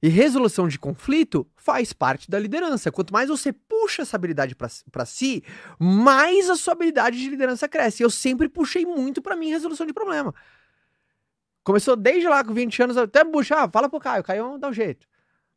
[0.00, 2.92] e resolução de conflito faz parte da liderança.
[2.92, 5.42] Quanto mais você puxa essa habilidade para si,
[5.80, 8.04] mais a sua habilidade de liderança cresce.
[8.04, 10.32] Eu sempre puxei muito para mim resolução de problema.
[11.64, 14.72] Começou desde lá com 20 anos, até puxar, ah, fala pro Caio, Caio dá um
[14.72, 15.06] jeito.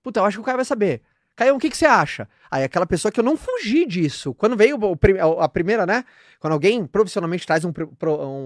[0.03, 1.01] Puta, eu acho que o Caio vai saber.
[1.35, 2.29] Caio, o que, que você acha?
[2.49, 4.33] Aí aquela pessoa que eu não fugi disso.
[4.33, 6.05] Quando veio o, a primeira, né?
[6.39, 7.73] Quando alguém profissionalmente traz um,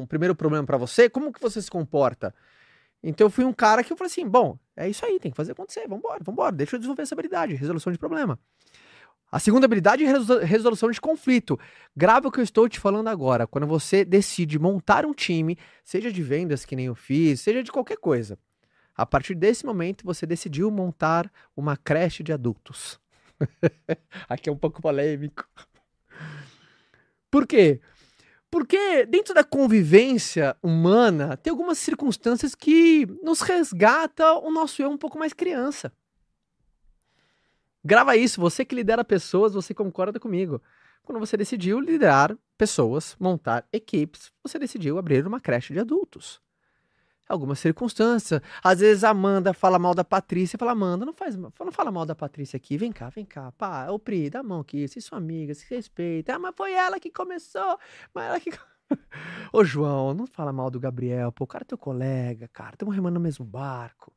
[0.01, 2.33] um primeiro problema para você, como que você se comporta?
[3.03, 5.37] Então eu fui um cara que eu falei assim: bom, é isso aí, tem que
[5.37, 8.39] fazer acontecer, vambora, vambora, deixa eu desenvolver essa habilidade, resolução de problema.
[9.31, 11.59] A segunda habilidade é resolução de conflito.
[11.95, 13.45] Grava o que eu estou te falando agora.
[13.45, 17.71] Quando você decide montar um time, seja de vendas, que nem eu fiz, seja de
[17.71, 18.39] qualquer coisa.
[18.95, 22.99] A partir desse momento, você decidiu montar uma creche de adultos.
[24.27, 25.47] Aqui é um pouco polêmico.
[27.29, 27.79] Por quê?
[28.49, 34.97] Porque dentro da convivência humana, tem algumas circunstâncias que nos resgata o nosso eu um
[34.97, 35.93] pouco mais criança.
[37.83, 40.61] Grava isso, você que lidera pessoas, você concorda comigo.
[41.03, 46.41] Quando você decidiu liderar pessoas, montar equipes, você decidiu abrir uma creche de adultos.
[47.27, 48.41] Algumas circunstâncias.
[48.63, 52.05] Às vezes a Amanda fala mal da Patrícia, fala, Amanda, não faz, não fala mal
[52.05, 55.05] da Patrícia aqui, vem cá, vem cá, pá, ô Pri, dá a mão aqui, vocês
[55.05, 56.35] são amigas, se respeita.
[56.35, 57.77] Ah, mas foi ela que começou,
[58.13, 58.51] mas ela que...
[59.53, 62.93] Ô João, não fala mal do Gabriel, pô, o cara é teu colega, cara, estamos
[62.93, 64.11] remando no mesmo barco.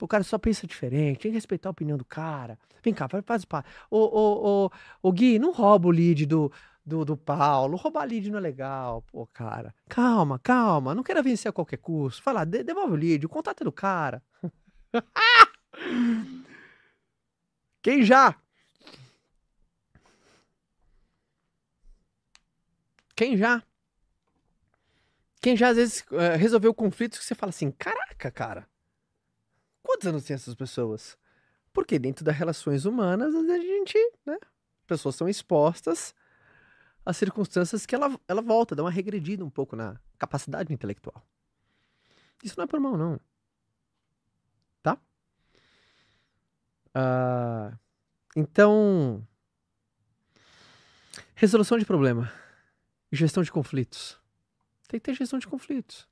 [0.00, 2.58] O cara só pensa diferente, tem que respeitar a opinião do cara.
[2.82, 3.64] Vem cá, faz pá.
[3.90, 4.70] Ô, ô, ô,
[5.02, 6.52] ô Gui, não rouba o lead do,
[6.84, 7.76] do, do Paulo.
[7.76, 9.02] Roubar lead não é legal.
[9.10, 10.94] Pô, cara, calma, calma.
[10.94, 12.22] Não quero vencer a qualquer custo.
[12.22, 14.22] Fala, de, devolve o lead, o contato é do cara.
[17.82, 18.34] Quem já?
[23.14, 23.62] Quem já?
[25.40, 28.68] Quem já às vezes uh, resolveu conflitos que você fala assim: caraca, cara,
[29.86, 31.16] quantos anos tem essas pessoas?
[31.72, 34.38] Porque dentro das relações humanas, a gente, né?
[34.86, 36.14] Pessoas são expostas
[37.04, 41.24] as circunstâncias que ela, ela volta, dá uma regredida um pouco na capacidade intelectual.
[42.42, 43.20] Isso não é por mal, não.
[44.82, 44.98] Tá?
[46.88, 47.78] Uh,
[48.34, 49.26] então,
[51.36, 52.32] resolução de problema,
[53.12, 54.18] gestão de conflitos.
[54.88, 56.08] Tem que ter gestão de conflitos.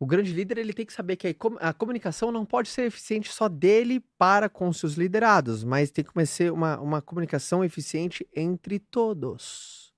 [0.00, 3.48] O grande líder ele tem que saber que a comunicação não pode ser eficiente só
[3.48, 9.92] dele para com seus liderados, mas tem que ser uma, uma comunicação eficiente entre todos.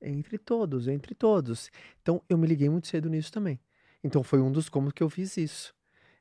[0.00, 1.70] Entre todos, entre todos.
[2.00, 3.60] Então eu me liguei muito cedo nisso também.
[4.02, 5.74] Então foi um dos como que eu fiz isso.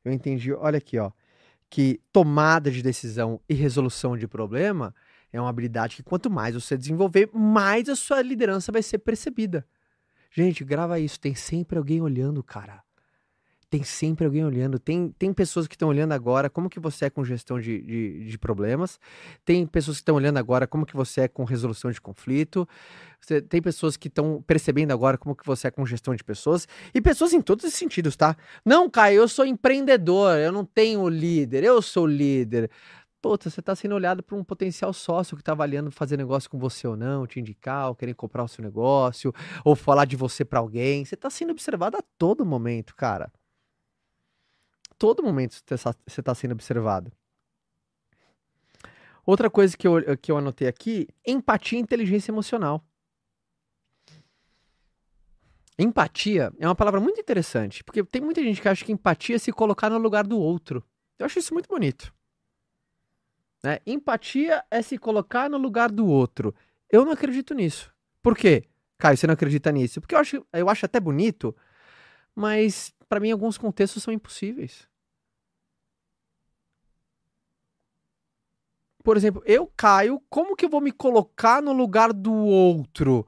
[0.04, 1.12] eu entendi, olha aqui, ó,
[1.70, 4.94] que tomada de decisão e resolução de problema
[5.32, 9.66] é uma habilidade que quanto mais você desenvolver, mais a sua liderança vai ser percebida.
[10.32, 12.84] Gente, grava isso, tem sempre alguém olhando, cara
[13.76, 14.80] tem sempre alguém olhando.
[14.80, 18.26] Tem, tem pessoas que estão olhando agora como que você é com gestão de, de,
[18.26, 18.98] de, problemas.
[19.44, 22.68] Tem pessoas que estão olhando agora como que você é com resolução de conflito.
[23.20, 26.68] Você, tem pessoas que estão percebendo agora como que você é com gestão de pessoas.
[26.94, 28.38] E pessoas em todos os sentidos, tá?
[28.64, 32.72] Não, Caio, eu sou empreendedor, eu não tenho líder, eu sou líder.
[33.22, 36.60] Puta, você está sendo olhado por um potencial sócio que está avaliando fazer negócio com
[36.60, 39.34] você ou não, te indicar, ou querer comprar o seu negócio,
[39.66, 41.04] ou falar de você para alguém.
[41.04, 43.30] Você está sendo observado a todo momento, cara
[44.98, 47.12] todo momento você está sendo observado.
[49.26, 52.84] Outra coisa que eu, que eu anotei aqui: empatia e inteligência emocional.
[55.78, 59.40] Empatia é uma palavra muito interessante, porque tem muita gente que acha que empatia é
[59.40, 60.84] se colocar no lugar do outro.
[61.20, 62.14] Eu acho isso muito bonito.
[63.62, 63.80] Né?
[63.86, 66.56] Empatia é se colocar no lugar do outro.
[66.90, 67.94] Eu não acredito nisso.
[68.22, 68.64] Por quê?
[68.98, 70.00] Caio, você não acredita nisso?
[70.00, 71.54] Porque eu acho, eu acho até bonito,
[72.34, 74.88] mas para mim alguns contextos são impossíveis.
[79.04, 83.26] Por exemplo, eu caio, como que eu vou me colocar no lugar do outro?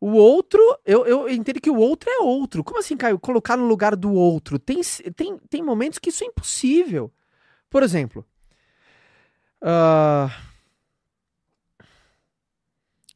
[0.00, 2.64] O outro, eu, eu entendo que o outro é outro.
[2.64, 3.18] Como assim, Caio?
[3.18, 4.58] Colocar no lugar do outro?
[4.58, 4.80] Tem,
[5.14, 7.12] tem, tem momentos que isso é impossível.
[7.68, 8.26] Por exemplo,
[9.62, 10.30] uh,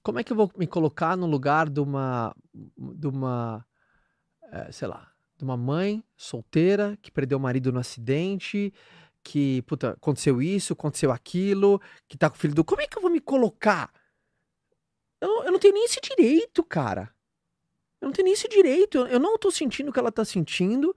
[0.03, 2.37] como é que eu vou me colocar no lugar de uma,
[2.77, 3.67] de uma,
[4.53, 5.11] é, sei lá,
[5.45, 8.73] uma mãe solteira que perdeu o marido no acidente
[9.25, 12.63] que, puta, aconteceu isso, aconteceu aquilo, que tá com o filho do.
[12.63, 13.91] Como é que eu vou me colocar?
[15.21, 17.11] Eu, eu não tenho nem esse direito, cara.
[18.01, 18.99] Eu não tenho nem esse direito.
[18.99, 20.95] Eu, eu não tô sentindo o que ela tá sentindo.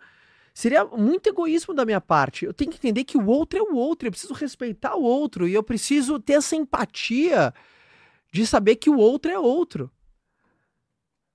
[0.54, 2.44] Seria muito egoísmo da minha parte.
[2.44, 4.08] Eu tenho que entender que o outro é o outro.
[4.08, 5.48] Eu preciso respeitar o outro.
[5.48, 7.54] E eu preciso ter essa empatia
[8.32, 9.90] de saber que o outro é outro.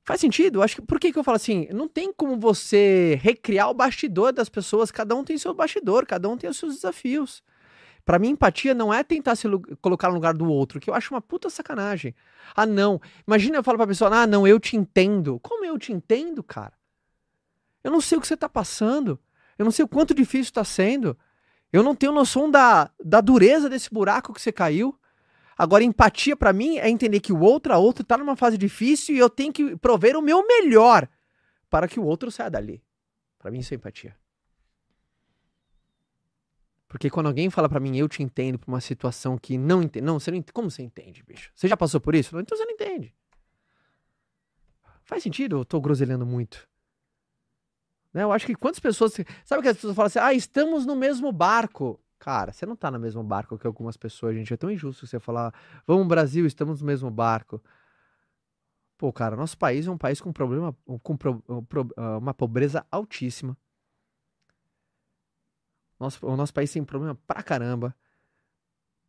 [0.05, 0.63] Faz sentido?
[0.63, 1.69] Acho que, por que, que eu falo assim?
[1.71, 6.29] Não tem como você recriar o bastidor das pessoas, cada um tem seu bastidor, cada
[6.29, 7.43] um tem os seus desafios.
[8.05, 9.47] Para mim, empatia não é tentar se
[9.81, 12.15] colocar no lugar do outro, que eu acho uma puta sacanagem.
[12.55, 13.01] Ah, não.
[13.27, 15.39] Imagina eu falo pra pessoa, ah, não, eu te entendo.
[15.39, 16.73] Como eu te entendo, cara?
[17.85, 19.21] Eu não sei o que você tá passando.
[19.57, 21.17] Eu não sei o quanto difícil tá sendo.
[21.73, 24.99] Eu não tenho noção da, da dureza desse buraco que você caiu.
[25.57, 29.15] Agora, empatia para mim é entender que o outro, a outro, tá numa fase difícil
[29.15, 31.09] e eu tenho que prover o meu melhor
[31.69, 32.83] para que o outro saia dali.
[33.39, 34.17] Para mim, isso é empatia.
[36.93, 40.05] Porque quando alguém fala para mim, eu te entendo por uma situação que não entende.
[40.05, 40.53] Não, você não entende.
[40.53, 41.51] Como você entende, bicho?
[41.55, 42.39] Você já passou por isso?
[42.39, 43.15] Então você não entende.
[45.03, 45.57] Faz sentido?
[45.57, 46.69] Eu tô groselhando muito.
[48.13, 48.23] Né?
[48.23, 49.15] Eu acho que quantas pessoas.
[49.45, 51.99] Sabe que as pessoas falam assim, ah, estamos no mesmo barco.
[52.23, 54.55] Cara, você não tá no mesmo barco que algumas pessoas, gente.
[54.55, 55.53] É tão injusto você falar,
[55.85, 57.61] vamos Brasil, estamos no mesmo barco.
[58.97, 61.43] Pô, cara, nosso país é um país com problema, com pro,
[61.97, 63.59] ah, uma pobreza altíssima.
[65.99, 67.93] Nosso, o nosso país tem problema pra caramba.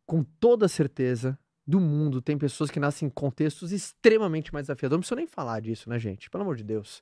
[0.04, 4.96] Com toda certeza do mundo, tem pessoas que nascem em contextos extremamente mais desafiadores.
[4.96, 6.28] Não preciso nem falar disso, né, gente?
[6.28, 7.00] Pelo amor de Deus.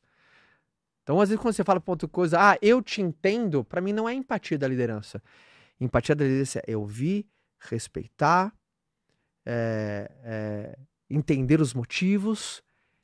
[1.05, 4.07] Então, às vezes, quando você fala outra coisa, ah, eu te entendo, para mim não
[4.07, 5.23] é empatia da liderança.
[5.83, 7.27] Empatia da liderança é ouvir,
[7.59, 8.55] respeitar,
[9.45, 10.79] é, é,
[11.11, 12.63] entender os motivos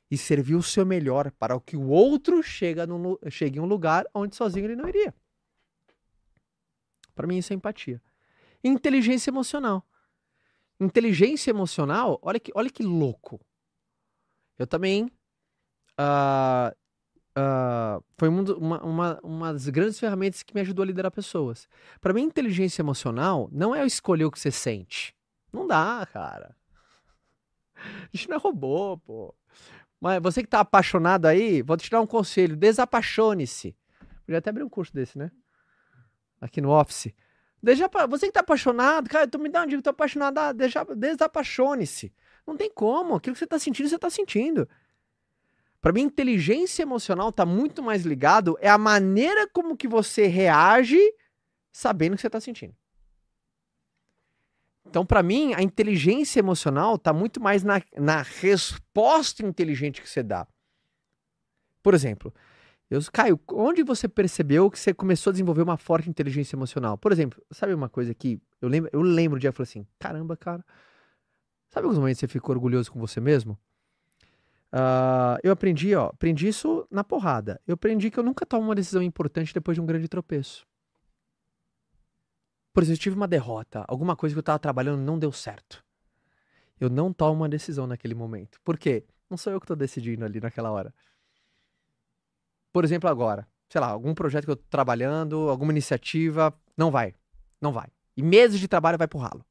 [0.09, 4.05] e servir o seu melhor para que o outro chega no, chegue em um lugar
[4.13, 5.13] onde sozinho ele não iria.
[7.13, 8.01] Para mim, isso é empatia.
[8.63, 9.85] Inteligência emocional.
[10.79, 13.41] Inteligência emocional, olha que, olha que louco.
[14.57, 15.11] Eu também
[15.99, 16.75] uh,
[17.39, 21.67] uh, foi uma, uma, uma das grandes ferramentas que me ajudou a liderar pessoas.
[22.01, 25.15] Para mim, inteligência emocional não é escolher o que você sente.
[25.51, 26.55] Não dá, cara.
[27.75, 29.33] A gente não é robô, pô.
[29.99, 33.75] Mas você que tá apaixonado aí, vou te dar um conselho: desapaixone-se.
[34.25, 35.31] Podia até abrir um curso desse, né?
[36.39, 37.13] Aqui no Office.
[37.61, 40.85] Deixa, você que tá apaixonado, cara, tu me dá um dica, tô apaixonado, ah, deixa,
[40.95, 42.13] desapaixone-se.
[42.47, 43.15] Não tem como.
[43.15, 44.67] Aquilo que você tá sentindo, você tá sentindo.
[45.81, 50.99] Para mim, inteligência emocional está muito mais ligado é a maneira como que você reage
[51.71, 52.75] sabendo o que você está sentindo.
[54.85, 60.23] Então, para mim, a inteligência emocional está muito mais na, na resposta inteligente que você
[60.23, 60.47] dá.
[61.81, 62.33] Por exemplo,
[62.89, 66.97] eu, Caio, onde você percebeu que você começou a desenvolver uma forte inteligência emocional?
[66.97, 70.35] Por exemplo, sabe uma coisa que eu lembro, eu lembro de eu falei assim: caramba,
[70.35, 70.65] cara.
[71.69, 73.57] Sabe alguns momentos que você ficou orgulhoso com você mesmo?
[74.71, 77.59] Uh, eu aprendi, ó, aprendi isso na porrada.
[77.65, 80.67] Eu aprendi que eu nunca tomo uma decisão importante depois de um grande tropeço.
[82.71, 85.83] Por exemplo, eu tive uma derrota, alguma coisa que eu tava trabalhando não deu certo.
[86.79, 88.59] Eu não tomo uma decisão naquele momento.
[88.63, 89.05] Por quê?
[89.29, 90.93] Não sou eu que tô decidindo ali naquela hora.
[92.71, 97.13] Por exemplo, agora, sei lá, algum projeto que eu tô trabalhando, alguma iniciativa, não vai.
[97.59, 97.87] Não vai.
[98.15, 99.43] E meses de trabalho vai pro ralo.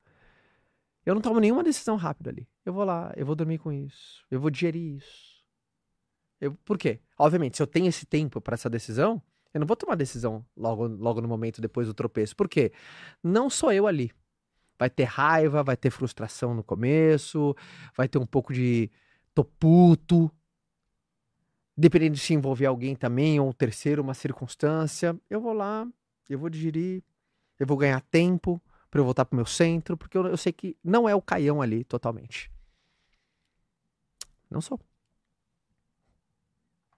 [1.04, 2.48] Eu não tomo nenhuma decisão rápida ali.
[2.68, 5.42] Eu vou lá, eu vou dormir com isso, eu vou digerir isso.
[6.38, 7.00] Eu, por quê?
[7.18, 9.22] Obviamente, se eu tenho esse tempo para essa decisão,
[9.54, 12.36] eu não vou tomar decisão logo, logo no momento depois do tropeço.
[12.36, 12.70] Por quê?
[13.24, 14.12] Não sou eu ali.
[14.78, 17.56] Vai ter raiva, vai ter frustração no começo,
[17.96, 18.90] vai ter um pouco de
[19.34, 20.30] tô puto.
[21.74, 25.88] Dependendo de se envolver alguém também, ou um terceiro, uma circunstância, eu vou lá,
[26.28, 27.02] eu vou digerir,
[27.58, 28.60] eu vou ganhar tempo
[28.90, 31.62] para eu voltar pro meu centro, porque eu, eu sei que não é o caião
[31.62, 32.50] ali totalmente.
[34.50, 34.80] Não sou.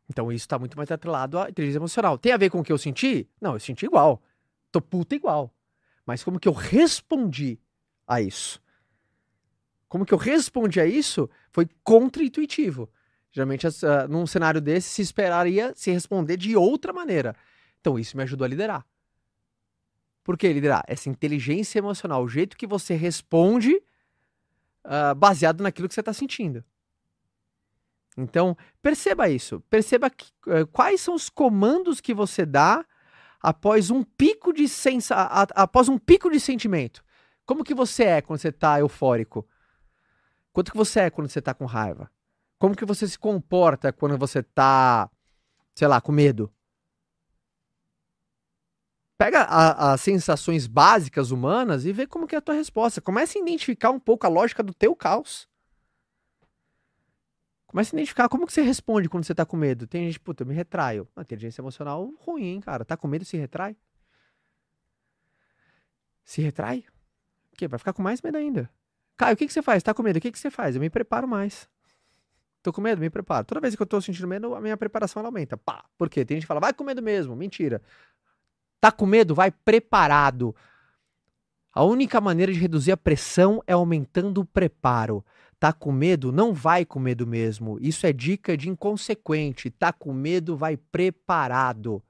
[0.09, 2.19] Então isso está muito mais atrelado à inteligência emocional.
[2.19, 3.29] Tem a ver com o que eu senti?
[3.41, 4.21] Não, eu senti igual.
[4.73, 5.55] Tô puta igual.
[6.05, 7.61] Mas como que eu respondi
[8.07, 8.61] a isso?
[9.89, 12.89] Como que eu respondi a isso foi contra-intuitivo.
[13.33, 17.37] Geralmente, uh, num cenário desse, se esperaria se responder de outra maneira.
[17.81, 18.87] Então, isso me ajudou a liderar.
[20.25, 20.83] Por que liderar?
[20.87, 23.75] Essa inteligência emocional, o jeito que você responde
[24.85, 26.65] uh, baseado naquilo que você está sentindo.
[28.23, 29.61] Então, perceba isso.
[29.71, 32.85] Perceba que, uh, quais são os comandos que você dá
[33.41, 35.15] após um pico de sensa
[35.55, 37.03] após um pico de sentimento.
[37.47, 39.49] Como que você é quando você está eufórico?
[40.53, 42.11] Quanto que você é quando você está com raiva?
[42.59, 45.11] Como que você se comporta quando você está,
[45.75, 46.53] sei lá, com medo?
[49.17, 53.01] Pega as sensações básicas humanas e vê como que é a tua resposta.
[53.01, 55.49] Comece a identificar um pouco a lógica do teu caos.
[57.71, 59.87] Comece a identificar como que você responde quando você tá com medo.
[59.87, 61.07] Tem gente, puta, eu me retraio.
[61.15, 62.85] Uma inteligência emocional ruim, hein, cara.
[62.85, 63.77] Tá com medo se retrai?
[66.25, 66.85] Se retrai?
[67.53, 67.69] O quê?
[67.69, 68.69] Vai ficar com mais medo ainda.
[69.17, 69.85] Caio, o que, que você faz?
[69.85, 70.17] Tá com medo?
[70.17, 70.75] O que, que você faz?
[70.75, 71.71] Eu me preparo mais.
[72.61, 73.01] Tô com medo?
[73.01, 73.47] Me preparo.
[73.47, 75.57] Toda vez que eu tô sentindo medo, a minha preparação aumenta.
[75.57, 75.85] Pá.
[75.97, 76.25] Por quê?
[76.25, 77.37] Tem gente que fala, vai com medo mesmo.
[77.37, 77.81] Mentira.
[78.81, 79.33] Tá com medo?
[79.33, 80.57] Vai preparado.
[81.73, 85.25] A única maneira de reduzir a pressão é aumentando o preparo.
[85.61, 86.33] Tá com medo?
[86.33, 87.79] Não vai com medo mesmo.
[87.83, 89.69] Isso é dica de inconsequente.
[89.71, 90.57] Tá com medo?
[90.57, 92.03] Vai preparado.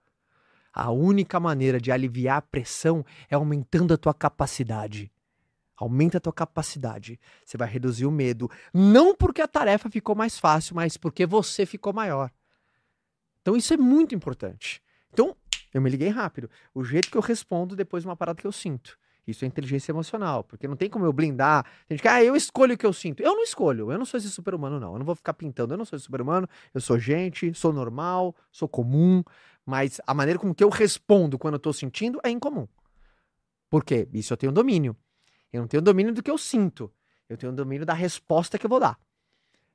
[0.73, 5.11] A única maneira de aliviar a pressão é aumentando a tua capacidade.
[5.77, 7.19] Aumenta a tua capacidade.
[7.45, 8.49] Você vai reduzir o medo.
[8.73, 12.31] Não porque a tarefa ficou mais fácil, mas porque você ficou maior.
[13.43, 14.81] Então isso é muito importante.
[15.13, 15.37] Então,
[15.75, 16.49] eu me liguei rápido.
[16.73, 18.97] O jeito que eu respondo depois de uma parada que eu sinto.
[19.31, 21.65] Isso é inteligência emocional, porque não tem como eu blindar.
[21.87, 23.23] Tem gente que, ah, eu escolho o que eu sinto.
[23.23, 24.93] Eu não escolho, eu não sou esse super-humano, não.
[24.93, 28.35] Eu não vou ficar pintando, eu não sou esse super-humano, eu sou gente, sou normal,
[28.51, 29.23] sou comum,
[29.65, 32.67] mas a maneira com que eu respondo quando eu tô sentindo é incomum.
[33.69, 34.09] Por quê?
[34.13, 34.97] Isso eu tenho domínio.
[35.53, 36.93] Eu não tenho domínio do que eu sinto.
[37.29, 38.99] Eu tenho domínio da resposta que eu vou dar.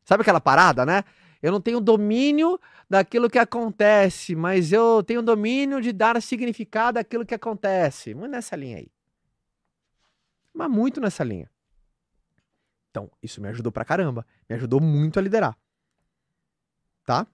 [0.03, 1.03] Sabe aquela parada, né?
[1.41, 7.25] Eu não tenho domínio daquilo que acontece, mas eu tenho domínio de dar significado àquilo
[7.25, 8.13] que acontece.
[8.13, 8.94] Muito nessa linha aí
[10.55, 11.49] mas muito nessa linha.
[12.89, 14.25] Então, isso me ajudou pra caramba.
[14.49, 15.57] Me ajudou muito a liderar.
[17.05, 17.27] Tá?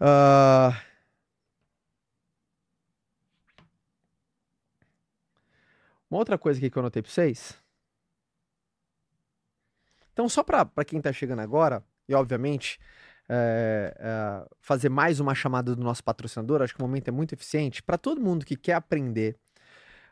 [0.00, 0.86] Uh...
[6.08, 7.60] Uma outra coisa aqui que eu anotei pra vocês.
[10.12, 12.78] Então, só pra, pra quem tá chegando agora, e obviamente,
[13.28, 17.34] é, é, fazer mais uma chamada do nosso patrocinador, acho que o momento é muito
[17.34, 17.82] eficiente.
[17.82, 19.38] Para todo mundo que quer aprender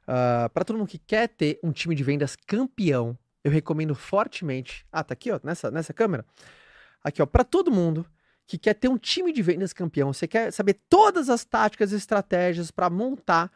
[0.06, 3.94] Uh, ah, para todo mundo que quer ter um time de vendas campeão, eu recomendo
[3.94, 4.86] fortemente.
[4.92, 6.24] Ah, tá aqui, ó, nessa, nessa câmera.
[7.02, 8.06] Aqui, ó, para todo mundo
[8.46, 11.96] que quer ter um time de vendas campeão, você quer saber todas as táticas e
[11.96, 13.50] estratégias para montar,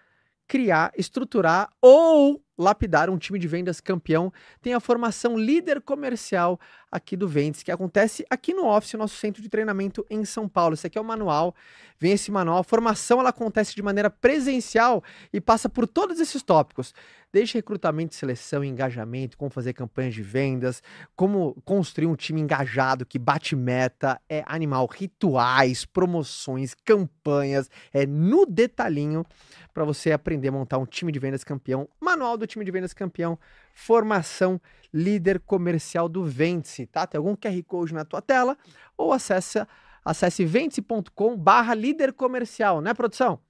[0.46, 6.58] criar, estruturar ou lapidar um time de vendas campeão, tem a formação líder comercial
[6.90, 10.74] aqui do Vendes, que acontece aqui no Office, nosso centro de treinamento em São Paulo.
[10.74, 11.54] Esse aqui é o manual,
[11.98, 12.58] vem esse manual.
[12.58, 16.94] A formação ela acontece de maneira presencial e passa por todos esses tópicos
[17.32, 20.82] desde recrutamento, seleção, engajamento, como fazer campanhas de vendas,
[21.14, 28.46] como construir um time engajado que bate meta, é animal, rituais, promoções, campanhas, é no
[28.46, 29.24] detalhinho
[29.74, 32.94] para você aprender a montar um time de vendas campeão, manual do time de vendas
[32.94, 33.38] campeão,
[33.78, 34.60] formação
[34.92, 37.06] líder comercial do Vence, tá?
[37.06, 38.58] Tem algum QR Code na tua tela
[38.96, 39.64] ou acesse
[40.04, 43.40] acesse vence.com barra líder comercial, né, produção?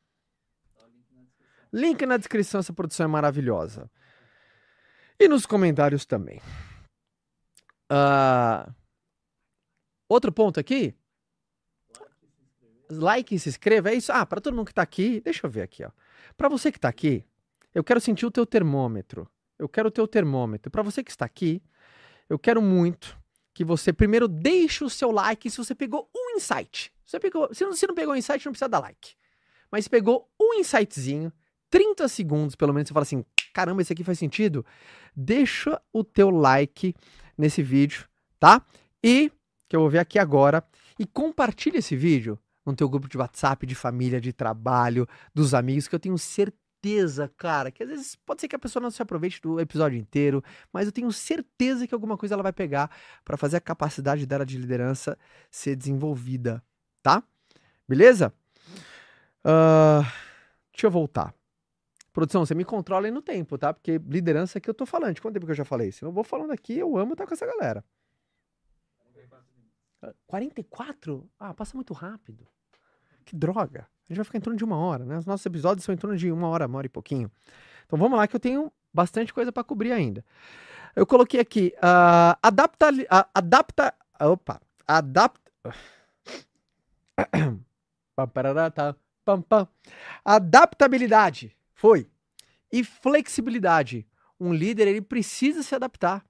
[1.72, 3.90] Link na descrição, essa produção é maravilhosa.
[5.18, 6.40] E nos comentários também.
[7.90, 8.72] Uh,
[10.08, 10.94] outro ponto aqui.
[12.90, 14.12] Like e se inscreva, é isso.
[14.12, 15.90] Ah, para todo mundo que tá aqui, deixa eu ver aqui, ó.
[16.36, 17.24] Para você que tá aqui,
[17.74, 19.30] eu quero sentir o teu termômetro.
[19.58, 20.70] Eu quero o teu termômetro.
[20.70, 21.62] Para você que está aqui,
[22.28, 23.18] eu quero muito
[23.52, 26.92] que você primeiro deixe o seu like se você pegou um insight.
[27.04, 29.14] Você pegou, se você não pegou um insight, não precisa dar like.
[29.70, 31.32] Mas pegou um insightzinho,
[31.70, 34.64] 30 segundos pelo menos, você fala assim: caramba, esse aqui faz sentido.
[35.16, 36.94] Deixa o teu like
[37.36, 38.06] nesse vídeo,
[38.38, 38.64] tá?
[39.02, 39.32] E
[39.68, 40.64] que eu vou ver aqui agora
[40.98, 45.88] e compartilha esse vídeo no teu grupo de WhatsApp, de família, de trabalho, dos amigos,
[45.88, 46.67] que eu tenho certeza,
[47.36, 50.42] cara, que às vezes pode ser que a pessoa não se aproveite do episódio inteiro,
[50.72, 52.90] mas eu tenho certeza que alguma coisa ela vai pegar
[53.24, 55.18] para fazer a capacidade dela de liderança
[55.50, 56.62] ser desenvolvida,
[57.02, 57.22] tá?
[57.88, 58.32] Beleza?
[59.44, 60.02] Uh,
[60.72, 61.34] deixa eu voltar.
[62.12, 63.72] Produção, você me controla aí no tempo, tá?
[63.72, 65.14] Porque liderança é que eu tô falando.
[65.14, 65.92] De quanto tempo que eu já falei?
[65.92, 67.84] Se eu vou falando aqui, eu amo estar com essa galera.
[70.26, 71.28] 44?
[71.38, 72.46] Ah, passa muito rápido.
[73.28, 73.80] Que droga.
[73.80, 75.18] A gente vai ficar em torno de uma hora, né?
[75.18, 77.30] Os nossos episódios são em torno de uma hora, uma hora e pouquinho.
[77.84, 80.24] Então vamos lá, que eu tenho bastante coisa para cobrir ainda.
[80.96, 85.52] Eu coloquei aqui, uh, adapta, uh, adapta, opa, adapta,
[90.24, 92.10] adaptabilidade, foi,
[92.72, 94.06] e flexibilidade.
[94.40, 96.24] Um líder, ele precisa se adaptar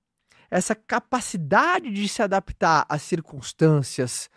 [0.50, 4.28] essa capacidade de se adaptar às circunstâncias.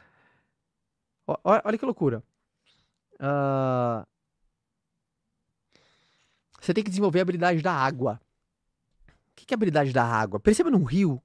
[1.44, 2.22] Olha que loucura.
[3.22, 4.06] Uh,
[6.60, 8.20] você tem que desenvolver a habilidade da água.
[9.08, 10.40] O que é a habilidade da água?
[10.40, 11.22] Perceba num rio.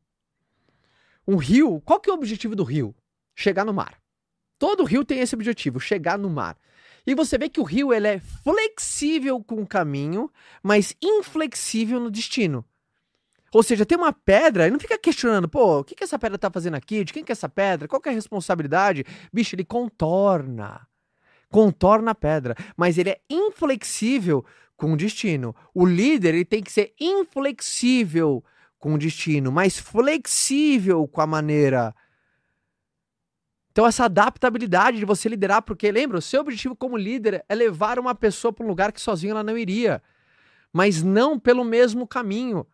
[1.27, 2.95] Um rio, qual que é o objetivo do rio?
[3.35, 4.01] Chegar no mar.
[4.59, 6.57] Todo rio tem esse objetivo, chegar no mar.
[7.07, 10.31] E você vê que o rio ele é flexível com o caminho,
[10.63, 12.65] mas inflexível no destino.
[13.53, 16.39] Ou seja, tem uma pedra e não fica questionando, pô, o que, que essa pedra
[16.39, 17.05] tá fazendo aqui?
[17.05, 17.87] De quem que é essa pedra?
[17.87, 19.05] Qual que é a responsabilidade?
[19.33, 20.87] Bicho, ele contorna.
[21.51, 22.55] Contorna a pedra.
[22.77, 24.45] Mas ele é inflexível
[24.77, 25.55] com o destino.
[25.75, 28.45] O líder ele tem que ser inflexível
[28.79, 31.95] com o destino, mas flexível com a maneira.
[33.73, 37.99] Então, essa adaptabilidade de você liderar, porque lembra, o seu objetivo como líder é levar
[37.99, 40.03] uma pessoa para um lugar que sozinho ela não iria,
[40.73, 42.67] mas não pelo mesmo caminho.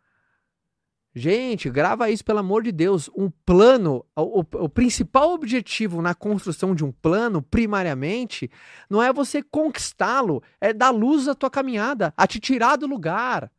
[1.15, 3.11] Gente, grava isso pelo amor de Deus.
[3.15, 8.51] Um plano, o, o, principal objetivo na construção de um plano, primariamente,
[8.89, 13.53] não é você conquistá-lo, é dar luz à tua caminhada, a te tirar do lugar.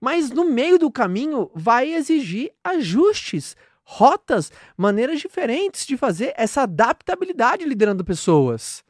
[0.00, 7.66] Mas no meio do caminho vai exigir ajustes, rotas, maneiras diferentes de fazer essa adaptabilidade
[7.66, 8.82] liderando pessoas.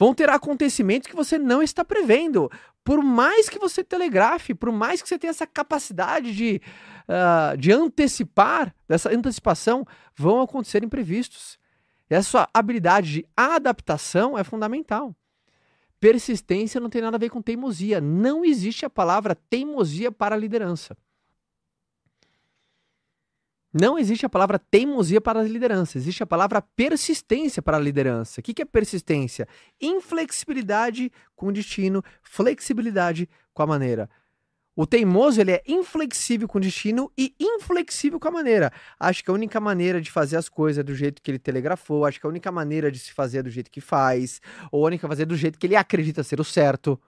[0.00, 2.50] Vão ter acontecimentos que você não está prevendo
[2.82, 6.62] por mais que você telegrafe, por mais que você tenha essa capacidade de,
[7.06, 9.86] uh, de antecipar, dessa antecipação,
[10.16, 11.58] vão acontecer imprevistos.
[12.08, 15.14] Essa habilidade de adaptação é fundamental.
[16.00, 18.00] Persistência não tem nada a ver com teimosia.
[18.00, 20.96] Não existe a palavra teimosia para liderança.
[23.72, 28.40] Não existe a palavra teimosia para a liderança, existe a palavra persistência para a liderança.
[28.40, 29.46] O que é persistência?
[29.80, 34.10] Inflexibilidade com o destino, flexibilidade com a maneira.
[34.74, 38.72] O teimoso ele é inflexível com o destino e inflexível com a maneira.
[38.98, 42.04] Acho que a única maneira de fazer as coisas é do jeito que ele telegrafou,
[42.04, 44.40] acho que a única maneira de se fazer é do jeito que faz,
[44.72, 47.00] ou a única fazer é do jeito que ele acredita ser o certo.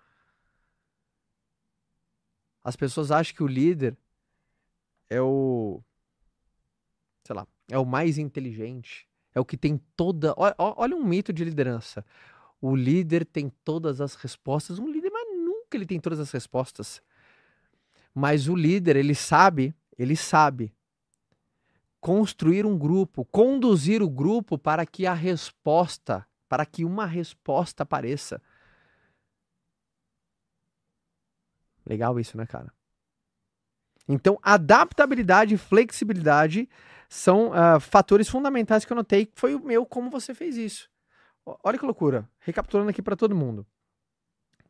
[2.63, 3.97] As pessoas acham que o líder
[5.11, 5.83] é o
[7.25, 10.35] sei lá, é o mais inteligente, é o que tem toda.
[10.37, 12.05] Olha, um mito de liderança.
[12.61, 14.79] O líder tem todas as respostas.
[14.79, 17.03] Um líder, mas nunca ele tem todas as respostas.
[18.15, 20.75] Mas o líder, ele sabe, ele sabe
[22.01, 28.43] construir um grupo, conduzir o grupo para que a resposta, para que uma resposta apareça.
[31.87, 32.73] Legal isso, né, cara?
[34.09, 36.69] Então, adaptabilidade e flexibilidade
[37.09, 40.91] são uh, fatores fundamentais que eu notei foi o meu como você fez isso.
[41.63, 42.29] Olha que loucura.
[42.41, 43.67] Recapitulando aqui para todo mundo.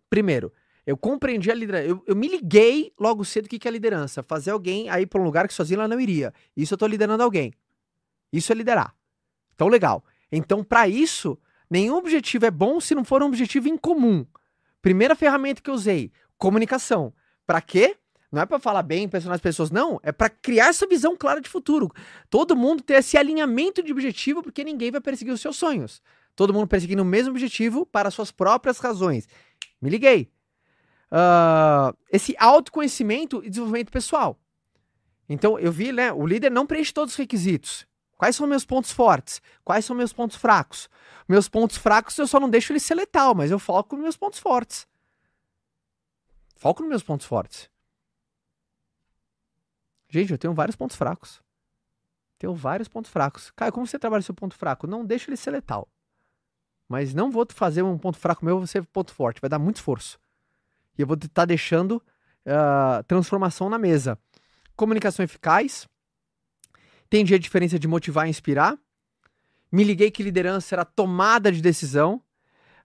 [0.09, 0.53] Primeiro,
[0.87, 1.87] eu compreendi a liderança.
[1.87, 4.23] Eu, eu, me liguei logo cedo o que, que é liderança.
[4.23, 6.35] Fazer alguém aí para um lugar que sozinho ela não iria.
[6.57, 7.53] Isso eu estou liderando alguém.
[8.33, 8.95] Isso é liderar.
[9.55, 10.05] Então, legal.
[10.31, 11.39] Então, para isso,
[11.71, 14.27] nenhum objetivo é bom se não for um objetivo em comum.
[14.81, 17.13] Primeira ferramenta que eu usei: comunicação.
[17.47, 17.97] Para quê?
[18.33, 20.01] Não é para falar bem, impressionar as pessoas, não.
[20.03, 21.93] É para criar essa visão clara de futuro.
[22.31, 26.01] Todo mundo ter esse alinhamento de objetivo, porque ninguém vai perseguir os seus sonhos.
[26.35, 29.29] Todo mundo perseguindo o mesmo objetivo para suas próprias razões.
[29.83, 30.33] Me liguei.
[31.11, 34.41] Uh, esse autoconhecimento e desenvolvimento pessoal.
[35.29, 36.11] Então, eu vi, né?
[36.11, 37.87] O líder não preenche todos os requisitos.
[38.17, 39.43] Quais são meus pontos fortes?
[39.63, 40.89] Quais são meus pontos fracos?
[41.29, 44.17] Meus pontos fracos eu só não deixo ele ser letal, mas eu foco nos meus
[44.17, 44.87] pontos fortes.
[46.57, 47.69] Foco nos meus pontos fortes.
[50.13, 51.41] Gente, eu tenho vários pontos fracos.
[52.39, 53.51] Tenho vários pontos fracos.
[53.57, 54.87] Caio, como você trabalha seu ponto fraco?
[54.87, 55.89] Não deixa ele ser letal.
[56.87, 59.41] Mas não vou fazer um ponto fraco meu ser ponto forte.
[59.41, 60.21] Vai dar muito esforço.
[60.99, 64.19] E eu vou estar tá deixando uh, transformação na mesa.
[64.77, 65.89] Comunicação eficaz.
[67.07, 68.77] Entendi a diferença de motivar e inspirar.
[69.71, 72.21] Me liguei que liderança era tomada de decisão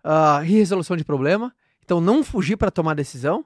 [0.02, 1.54] uh, e resolução de problema.
[1.84, 3.44] Então, não fugir para tomar decisão,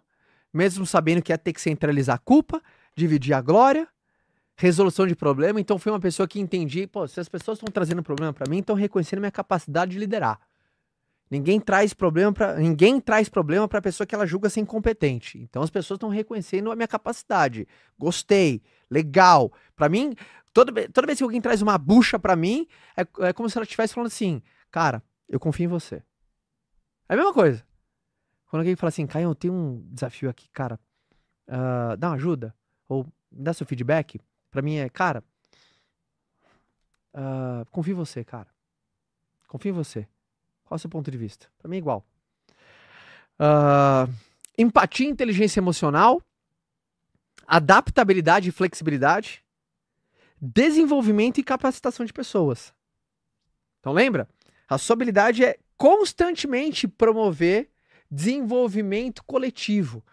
[0.53, 2.61] mesmo sabendo que ia ter que centralizar a culpa,
[2.95, 3.87] dividir a glória,
[4.55, 5.59] resolução de problema.
[5.59, 8.59] Então, foi uma pessoa que entendi, pô, se as pessoas estão trazendo problema para mim,
[8.59, 10.39] estão reconhecendo minha capacidade de liderar.
[11.31, 15.39] Ninguém traz problema para ninguém traz problema para a pessoa que ela julga ser incompetente.
[15.39, 17.65] Então as pessoas estão reconhecendo a minha capacidade.
[17.97, 19.49] Gostei, legal.
[19.73, 20.13] Para mim,
[20.51, 22.67] toda, toda vez que alguém traz uma bucha para mim,
[22.97, 26.03] é, é como se ela estivesse falando assim: "Cara, eu confio em você".
[27.07, 27.65] É a mesma coisa.
[28.47, 30.77] Quando alguém fala assim: "Caio, eu tenho um desafio aqui, cara.
[31.47, 32.53] Uh, dá uma ajuda
[32.91, 34.19] ou dá seu feedback".
[34.49, 35.23] Para mim é, cara,
[37.13, 38.47] uh, confio em você, cara.
[39.47, 40.07] Confio em você.
[40.65, 41.47] Qual é o seu ponto de vista?
[41.57, 42.05] Para mim é igual.
[43.39, 44.13] Uh,
[44.57, 46.21] empatia e inteligência emocional,
[47.47, 49.43] adaptabilidade e flexibilidade,
[50.39, 52.73] desenvolvimento e capacitação de pessoas.
[53.79, 54.27] Então lembra?
[54.67, 57.69] A sua habilidade é constantemente promover
[58.09, 60.03] desenvolvimento coletivo.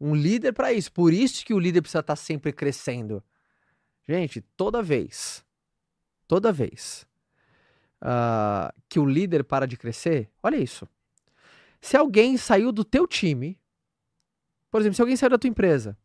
[0.00, 0.92] Um líder para isso.
[0.92, 3.22] Por isso que o líder precisa estar tá sempre crescendo.
[4.08, 5.44] Gente, toda vez,
[6.28, 7.06] toda vez
[8.02, 10.88] uh, que o líder para de crescer, olha isso.
[11.80, 13.58] Se alguém saiu do teu time,
[14.70, 15.96] por exemplo, se alguém saiu da tua empresa,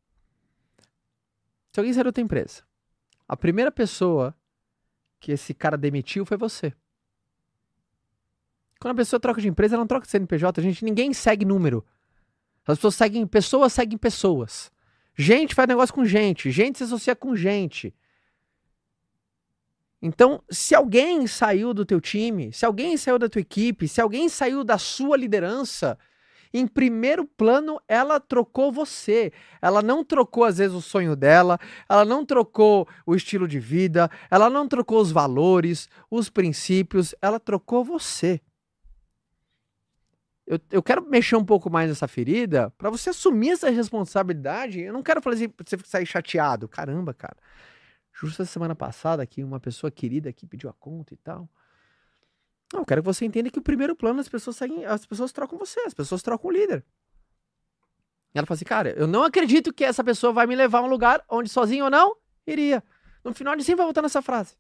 [1.71, 2.63] se alguém saiu da tua empresa,
[3.27, 4.35] a primeira pessoa
[5.19, 6.73] que esse cara demitiu foi você.
[8.79, 11.85] Quando a pessoa troca de empresa, ela não troca de CNPJ, gente, ninguém segue número.
[12.65, 14.71] As pessoas seguem, pessoas seguem pessoas.
[15.17, 17.93] Gente faz negócio com gente, gente se associa com gente.
[20.01, 24.27] Então, se alguém saiu do teu time, se alguém saiu da tua equipe, se alguém
[24.29, 25.97] saiu da sua liderança,
[26.53, 29.31] em primeiro plano ela trocou você.
[29.61, 34.09] Ela não trocou às vezes o sonho dela, ela não trocou o estilo de vida,
[34.29, 38.41] ela não trocou os valores, os princípios, ela trocou você.
[40.51, 44.81] Eu, eu quero mexer um pouco mais nessa ferida para você assumir essa responsabilidade.
[44.81, 46.67] Eu não quero fazer você sair chateado.
[46.67, 47.37] Caramba, cara.
[48.11, 51.49] Justo essa semana passada aqui, uma pessoa querida aqui pediu a conta e tal.
[52.73, 55.31] Não, eu quero que você entenda que o primeiro plano as pessoas seguem, as pessoas
[55.31, 56.83] trocam você, as pessoas trocam o líder.
[58.35, 60.81] E ela fala assim, cara, eu não acredito que essa pessoa vai me levar a
[60.81, 62.83] um lugar onde sozinho ou não iria.
[63.23, 64.57] No final de sempre vai voltar nessa frase.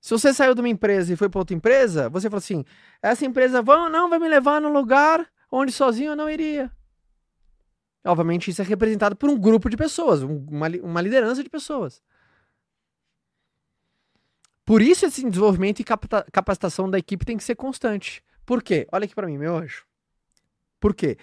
[0.00, 2.64] Se você saiu de uma empresa e foi para outra empresa, você falou assim:
[3.02, 6.70] essa empresa vai ou não vai me levar num lugar onde sozinho eu não iria.
[8.04, 12.02] Obviamente, isso é representado por um grupo de pessoas, uma, uma liderança de pessoas.
[14.64, 18.22] Por isso, esse desenvolvimento e capacitação da equipe tem que ser constante.
[18.46, 18.86] Por quê?
[18.90, 19.84] Olha aqui para mim, meu anjo.
[20.78, 21.18] Por quê?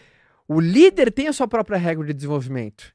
[0.48, 2.94] O líder tem a sua própria regra de desenvolvimento.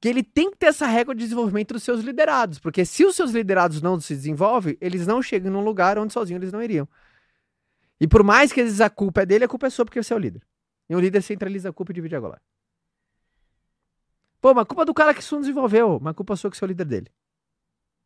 [0.00, 2.58] Que ele tem que ter essa regra de desenvolvimento dos seus liderados.
[2.58, 6.42] Porque se os seus liderados não se desenvolvem, eles não chegam num lugar onde sozinhos
[6.42, 6.88] eles não iriam.
[8.00, 10.12] E por mais que vezes a culpa é dele, a culpa é sua porque você
[10.12, 10.42] é o líder.
[10.88, 12.42] E o líder centraliza a culpa e divide a glória.
[14.40, 15.98] Pô, mas culpa do cara que isso não desenvolveu.
[16.00, 17.10] Mas culpa sua que você é o líder dele.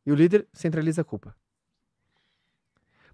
[0.07, 1.35] E o líder centraliza a culpa.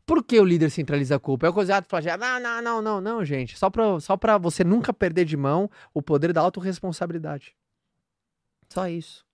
[0.05, 1.47] Por que o líder centraliza a culpa?
[1.47, 3.59] É o coisado fala, não, não, não, não, não, gente.
[3.59, 7.57] Só pra, só pra você nunca perder de mão o poder da autorresponsabilidade.
[8.68, 9.24] Só isso.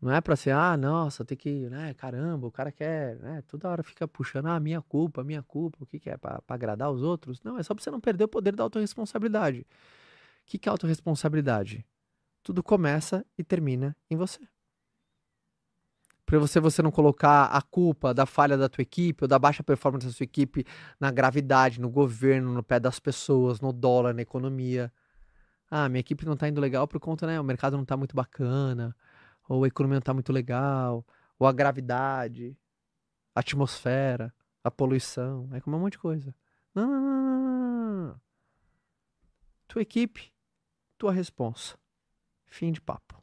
[0.00, 3.68] Não é pra ser, ah, nossa, tem que, né, caramba, o cara quer, né, toda
[3.68, 6.90] hora fica puxando, ah, minha culpa, minha culpa, o que, que é, pra, pra agradar
[6.90, 7.42] os outros?
[7.42, 9.60] Não, é só pra você não perder o poder da autorresponsabilidade.
[9.60, 9.66] O
[10.46, 11.84] que, que é autorresponsabilidade?
[12.46, 14.38] tudo começa e termina em você.
[16.24, 19.64] Para você você não colocar a culpa da falha da tua equipe ou da baixa
[19.64, 20.64] performance da sua equipe
[21.00, 24.92] na gravidade, no governo, no pé das pessoas, no dólar, na economia.
[25.70, 27.40] Ah, minha equipe não está indo legal por conta, né?
[27.40, 28.96] O mercado não está muito bacana,
[29.48, 31.04] ou a economia não está muito legal,
[31.38, 32.56] ou a gravidade,
[33.34, 36.34] a atmosfera, a poluição, é como um monte de coisa.
[36.74, 38.20] Não, não, não, não, não.
[39.68, 40.32] Tua equipe,
[40.98, 41.76] tua responsa.
[42.46, 43.22] Fim de papo.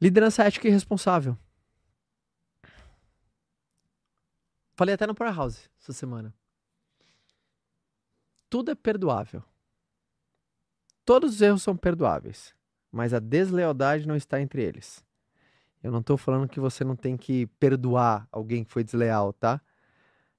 [0.00, 1.38] Liderança ética e responsável.
[4.76, 6.34] Falei até no Powerhouse essa semana.
[8.54, 9.42] Tudo é perdoável.
[11.04, 12.54] Todos os erros são perdoáveis,
[12.88, 15.04] mas a deslealdade não está entre eles.
[15.82, 19.60] Eu não estou falando que você não tem que perdoar alguém que foi desleal, tá?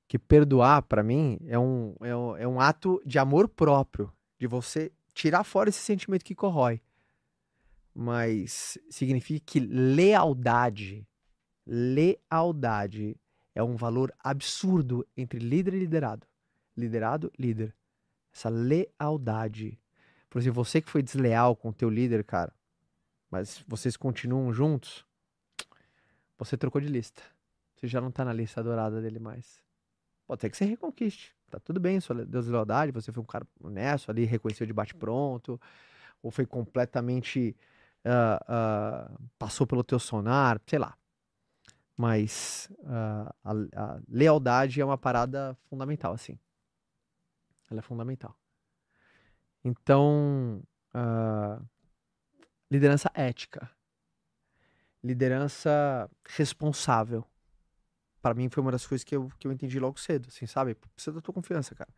[0.08, 4.10] que perdoar, para mim, é um, é, um, é um ato de amor próprio,
[4.40, 6.82] de você tirar fora esse sentimento que corrói.
[7.94, 11.06] Mas significa que lealdade,
[11.68, 13.20] lealdade
[13.54, 16.26] é um valor absurdo entre líder e liderado.
[16.78, 17.76] Liderado, líder.
[18.36, 19.80] Essa lealdade.
[20.30, 22.54] Por exemplo, você que foi desleal com o teu líder, cara,
[23.32, 25.06] mas vocês continuam juntos,
[26.38, 27.22] você trocou de lista.
[27.76, 29.64] Você já não tá na lista dourada dele mais.
[30.28, 31.34] Pode ser que você reconquiste.
[31.50, 35.60] Tá tudo bem, sua deslealdade, você foi um cara honesto ali, reconheceu de bate-pronto,
[36.22, 37.56] ou foi completamente.
[38.04, 40.96] Uh, uh, passou pelo teu sonar, sei lá.
[41.98, 46.38] Mas uh, a, a, lealdade é uma parada fundamental, assim.
[47.76, 48.34] Ela é fundamental.
[49.64, 50.64] Então,
[52.72, 53.70] liderança ética,
[55.04, 57.26] liderança responsável
[58.22, 60.74] para mim foi uma das coisas que eu, que eu entendi logo cedo, assim, sabe?
[60.74, 61.90] Precisa da tua confiança, cara.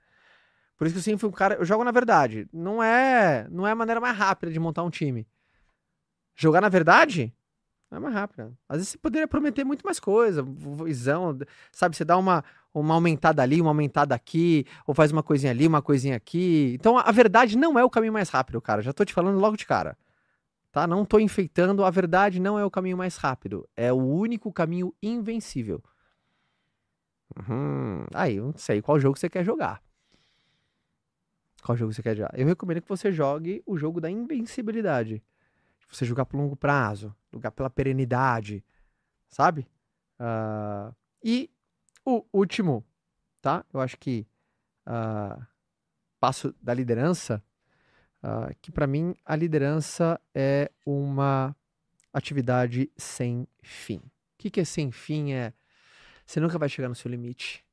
[0.76, 2.50] Por isso que eu sempre fui um cara, eu jogo na verdade.
[2.52, 5.28] Não é, não é a maneira mais rápida de montar um time.
[6.36, 7.34] Jogar na verdade
[7.90, 8.52] é mais rápida.
[8.68, 10.44] Às vezes você poderia prometer muito mais coisa,
[10.84, 11.38] visão,
[11.72, 11.96] sabe?
[11.96, 12.44] Você dá uma,
[12.80, 16.74] uma aumentada ali, uma aumentada aqui, ou faz uma coisinha ali, uma coisinha aqui.
[16.76, 18.82] Então a verdade não é o caminho mais rápido, cara.
[18.82, 19.98] Já tô te falando logo de cara.
[20.72, 20.86] Tá?
[20.86, 23.68] Não tô enfeitando, a verdade não é o caminho mais rápido.
[23.76, 25.82] É o único caminho invencível.
[27.36, 28.06] Uhum.
[28.14, 29.82] Aí, eu não sei qual jogo você quer jogar.
[31.64, 32.32] Qual jogo você quer jogar?
[32.34, 35.24] Eu recomendo que você jogue o jogo da invencibilidade.
[35.90, 38.64] Você jogar por longo prazo, jogar pela perenidade,
[39.30, 39.68] sabe?
[40.20, 41.50] Uh, e
[42.08, 42.86] o último,
[43.42, 43.66] tá?
[43.74, 44.26] Eu acho que
[44.88, 45.46] uh,
[46.22, 47.44] passo da liderança,
[48.24, 51.54] uh, que para mim a liderança é uma
[52.14, 53.98] atividade sem fim.
[53.98, 55.34] O que, que é sem fim?
[55.34, 55.52] É
[56.26, 57.66] você nunca vai chegar no seu limite.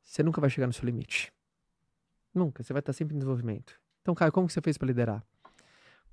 [0.00, 1.32] Você nunca vai chegar no seu limite.
[2.32, 2.62] Nunca.
[2.62, 3.80] Você vai estar sempre em desenvolvimento.
[4.02, 5.24] Então, cara, como que você fez para liderar?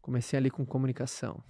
[0.02, 1.44] Comecei ali com comunicação.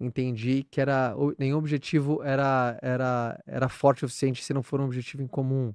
[0.00, 4.84] Entendi que era nenhum objetivo era era era forte o suficiente se não for um
[4.84, 5.74] objetivo em comum.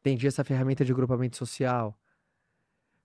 [0.00, 1.96] Entendi essa ferramenta de grupamento social,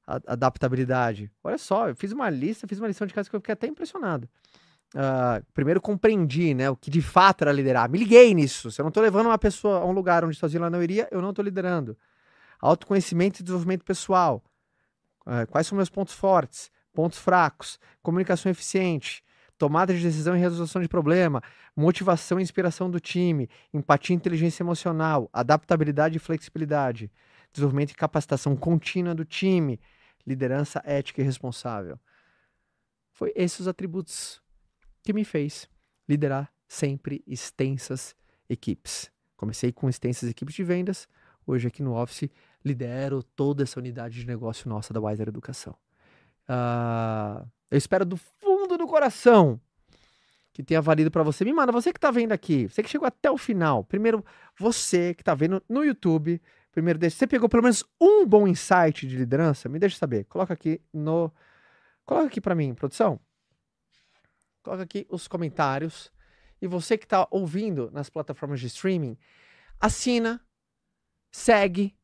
[0.06, 1.32] adaptabilidade.
[1.44, 3.68] Olha só, eu fiz uma lista, fiz uma lição de casa que eu fiquei até
[3.68, 4.30] impressionado
[4.96, 7.90] uh, primeiro compreendi, né, o que de fato era liderar.
[7.90, 8.72] Me liguei nisso.
[8.72, 11.08] Se eu não estou levando uma pessoa a um lugar onde sozinho ela não iria,
[11.12, 11.98] eu não estou liderando.
[12.60, 14.44] Autoconhecimento e desenvolvimento pessoal.
[15.26, 19.24] Uh, quais são meus pontos fortes, pontos fracos, comunicação eficiente,
[19.62, 21.40] tomada de decisão e resolução de problema,
[21.76, 27.12] motivação e inspiração do time, empatia e inteligência emocional, adaptabilidade e flexibilidade,
[27.54, 29.80] desenvolvimento e capacitação contínua do time,
[30.26, 32.00] liderança ética e responsável.
[33.12, 34.42] Foi esses os atributos
[35.04, 35.70] que me fez
[36.10, 38.16] liderar sempre extensas
[38.50, 39.12] equipes.
[39.38, 41.08] Comecei com extensas equipes de vendas,
[41.46, 42.32] hoje aqui no Office
[42.66, 45.76] lidero toda essa unidade de negócio nossa da Wiser Educação.
[46.50, 48.51] Uh, eu espero do fundo do
[48.92, 49.60] coração
[50.54, 51.46] que tenha valido para você.
[51.46, 53.86] Me manda, você que está vendo aqui, você que chegou até o final.
[53.86, 54.24] Primeiro,
[54.60, 59.08] você que está vendo no YouTube, primeiro deixa, você pegou pelo menos um bom insight
[59.08, 59.70] de liderança?
[59.70, 60.26] Me deixa saber.
[60.26, 61.32] Coloca aqui no
[62.06, 63.20] Coloca aqui para mim, produção.
[64.62, 66.12] Coloca aqui os comentários.
[66.62, 69.18] E você que está ouvindo nas plataformas de streaming,
[69.80, 70.46] assina,
[71.32, 71.98] segue,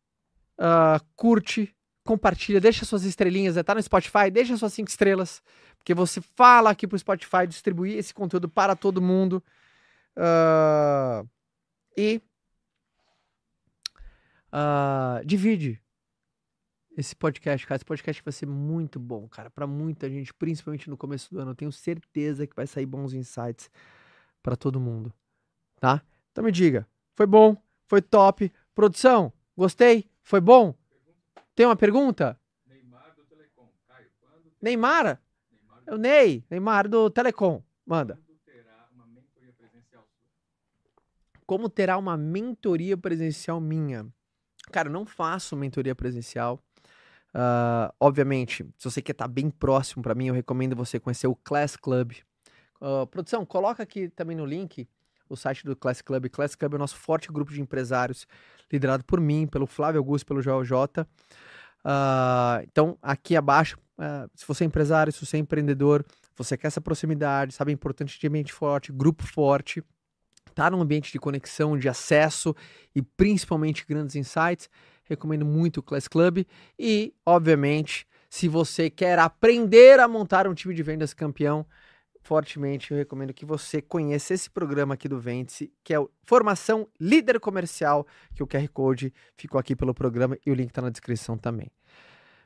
[0.57, 1.75] uh, curte,
[2.07, 5.43] compartilha, deixa suas estrelinhas, está no Spotify, deixa suas cinco estrelas,
[5.77, 9.43] porque você fala aqui para o Spotify distribuir esse conteúdo para todo mundo.
[10.15, 11.27] Uh,
[11.95, 12.21] e
[14.51, 15.79] uh, divide
[16.97, 17.75] esse podcast, cara.
[17.75, 21.51] Esse podcast vai ser muito bom, cara, para muita gente, principalmente no começo do ano.
[21.51, 23.69] Eu tenho certeza que vai sair bons insights
[24.41, 25.13] para todo mundo,
[25.79, 26.01] tá?
[26.31, 27.55] Então me diga, foi bom?
[27.85, 28.51] Foi top?
[28.73, 30.09] Produção, gostei?
[30.23, 30.73] Foi bom?
[31.55, 32.39] Tem uma pergunta?
[32.67, 33.69] Neymar do Telecom.
[33.87, 34.51] Caio, quando...
[34.61, 35.21] Neymar?
[35.51, 37.63] Neymar É o Ney, Neymar do Telecom.
[37.85, 38.19] Manda.
[41.47, 44.05] Como terá uma mentoria presencial minha?
[44.69, 46.61] Cara, não faço mentoria presencial.
[47.33, 51.35] Uh, obviamente, se você quer estar bem próximo para mim, eu recomendo você conhecer o
[51.35, 52.13] Class Club.
[52.81, 54.89] Uh, produção, coloca aqui também no link
[55.29, 56.27] o site do Class Club.
[56.29, 58.27] Class Club é o nosso forte grupo de empresários,
[58.71, 61.01] liderado por mim, pelo Flávio Augusto, pelo Joel J.
[61.01, 63.77] Uh, então, aqui abaixo,
[64.35, 66.05] se você é empresário, se você é empreendedor,
[66.35, 69.83] você quer essa proximidade, sabe, é importante de ambiente forte, grupo forte,
[70.53, 72.55] tá num ambiente de conexão, de acesso
[72.95, 74.69] e principalmente grandes insights,
[75.03, 76.45] recomendo muito o Class Club.
[76.77, 81.65] E, obviamente, se você quer aprender a montar um time de vendas campeão,
[82.27, 86.85] fortemente eu recomendo que você conheça esse programa aqui do Ventice, que é o Formação
[86.99, 88.05] Líder Comercial,
[88.35, 91.71] que o QR Code ficou aqui pelo programa e o link está na descrição também.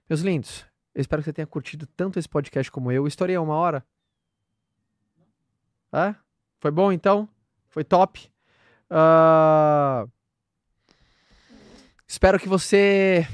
[0.07, 0.63] Meus lindos,
[0.93, 3.07] eu espero que você tenha curtido tanto esse podcast como eu.
[3.07, 3.83] Estourei uma hora?
[5.91, 6.13] É?
[6.59, 7.27] Foi bom então?
[7.67, 8.31] Foi top?
[8.91, 10.07] Uh...
[12.07, 13.27] Espero que você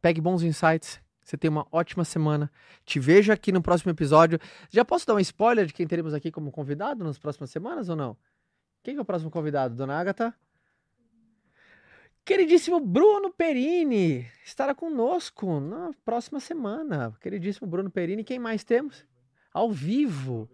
[0.00, 1.01] pegue bons insights.
[1.32, 2.52] Você tenha uma ótima semana.
[2.84, 4.38] Te vejo aqui no próximo episódio.
[4.68, 7.96] Já posso dar um spoiler de quem teremos aqui como convidado nas próximas semanas ou
[7.96, 8.14] não?
[8.82, 9.74] Quem é o próximo convidado?
[9.74, 10.34] Dona Agatha?
[12.22, 17.16] Queridíssimo Bruno Perini estará conosco na próxima semana.
[17.18, 19.06] Queridíssimo Bruno Perini, quem mais temos?
[19.54, 20.50] Ao vivo.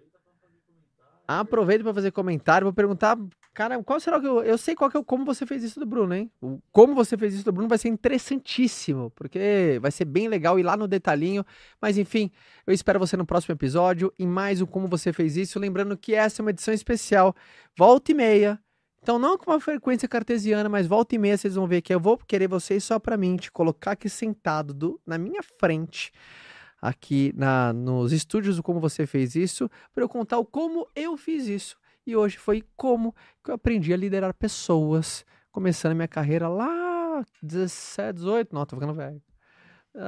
[1.27, 3.19] Aproveito para fazer comentário, vou perguntar,
[3.59, 5.81] cara, qual será que eu, eu sei qual que é o como você fez isso
[5.81, 6.31] do Bruno, hein?
[6.41, 10.61] O como você fez isso do Bruno vai ser interessantíssimo, porque vai ser bem legal
[10.61, 11.45] ir lá no detalhinho,
[11.83, 12.31] mas enfim,
[12.65, 16.15] eu espero você no próximo episódio em mais o como você fez isso, lembrando que
[16.15, 17.35] essa é uma edição especial,
[17.77, 18.61] volta e meia.
[19.03, 21.99] Então não com uma frequência cartesiana, mas volta e meia vocês vão ver que eu
[21.99, 26.13] vou querer vocês só para mim, te colocar aqui sentado do, na minha frente
[26.81, 31.17] aqui na, nos estúdios do Como Você Fez Isso, para eu contar o como eu
[31.17, 31.77] fiz isso.
[32.09, 37.23] E hoje foi como que eu aprendi a liderar pessoas, começando a minha carreira lá
[37.43, 39.21] 17, 18, não, tô ficando velho.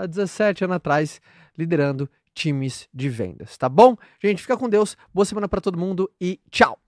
[0.09, 1.20] 17 anos atrás,
[1.59, 3.98] liderando times de vendas, tá bom?
[4.18, 6.80] Gente, fica com Deus, boa semana para todo mundo e tchau!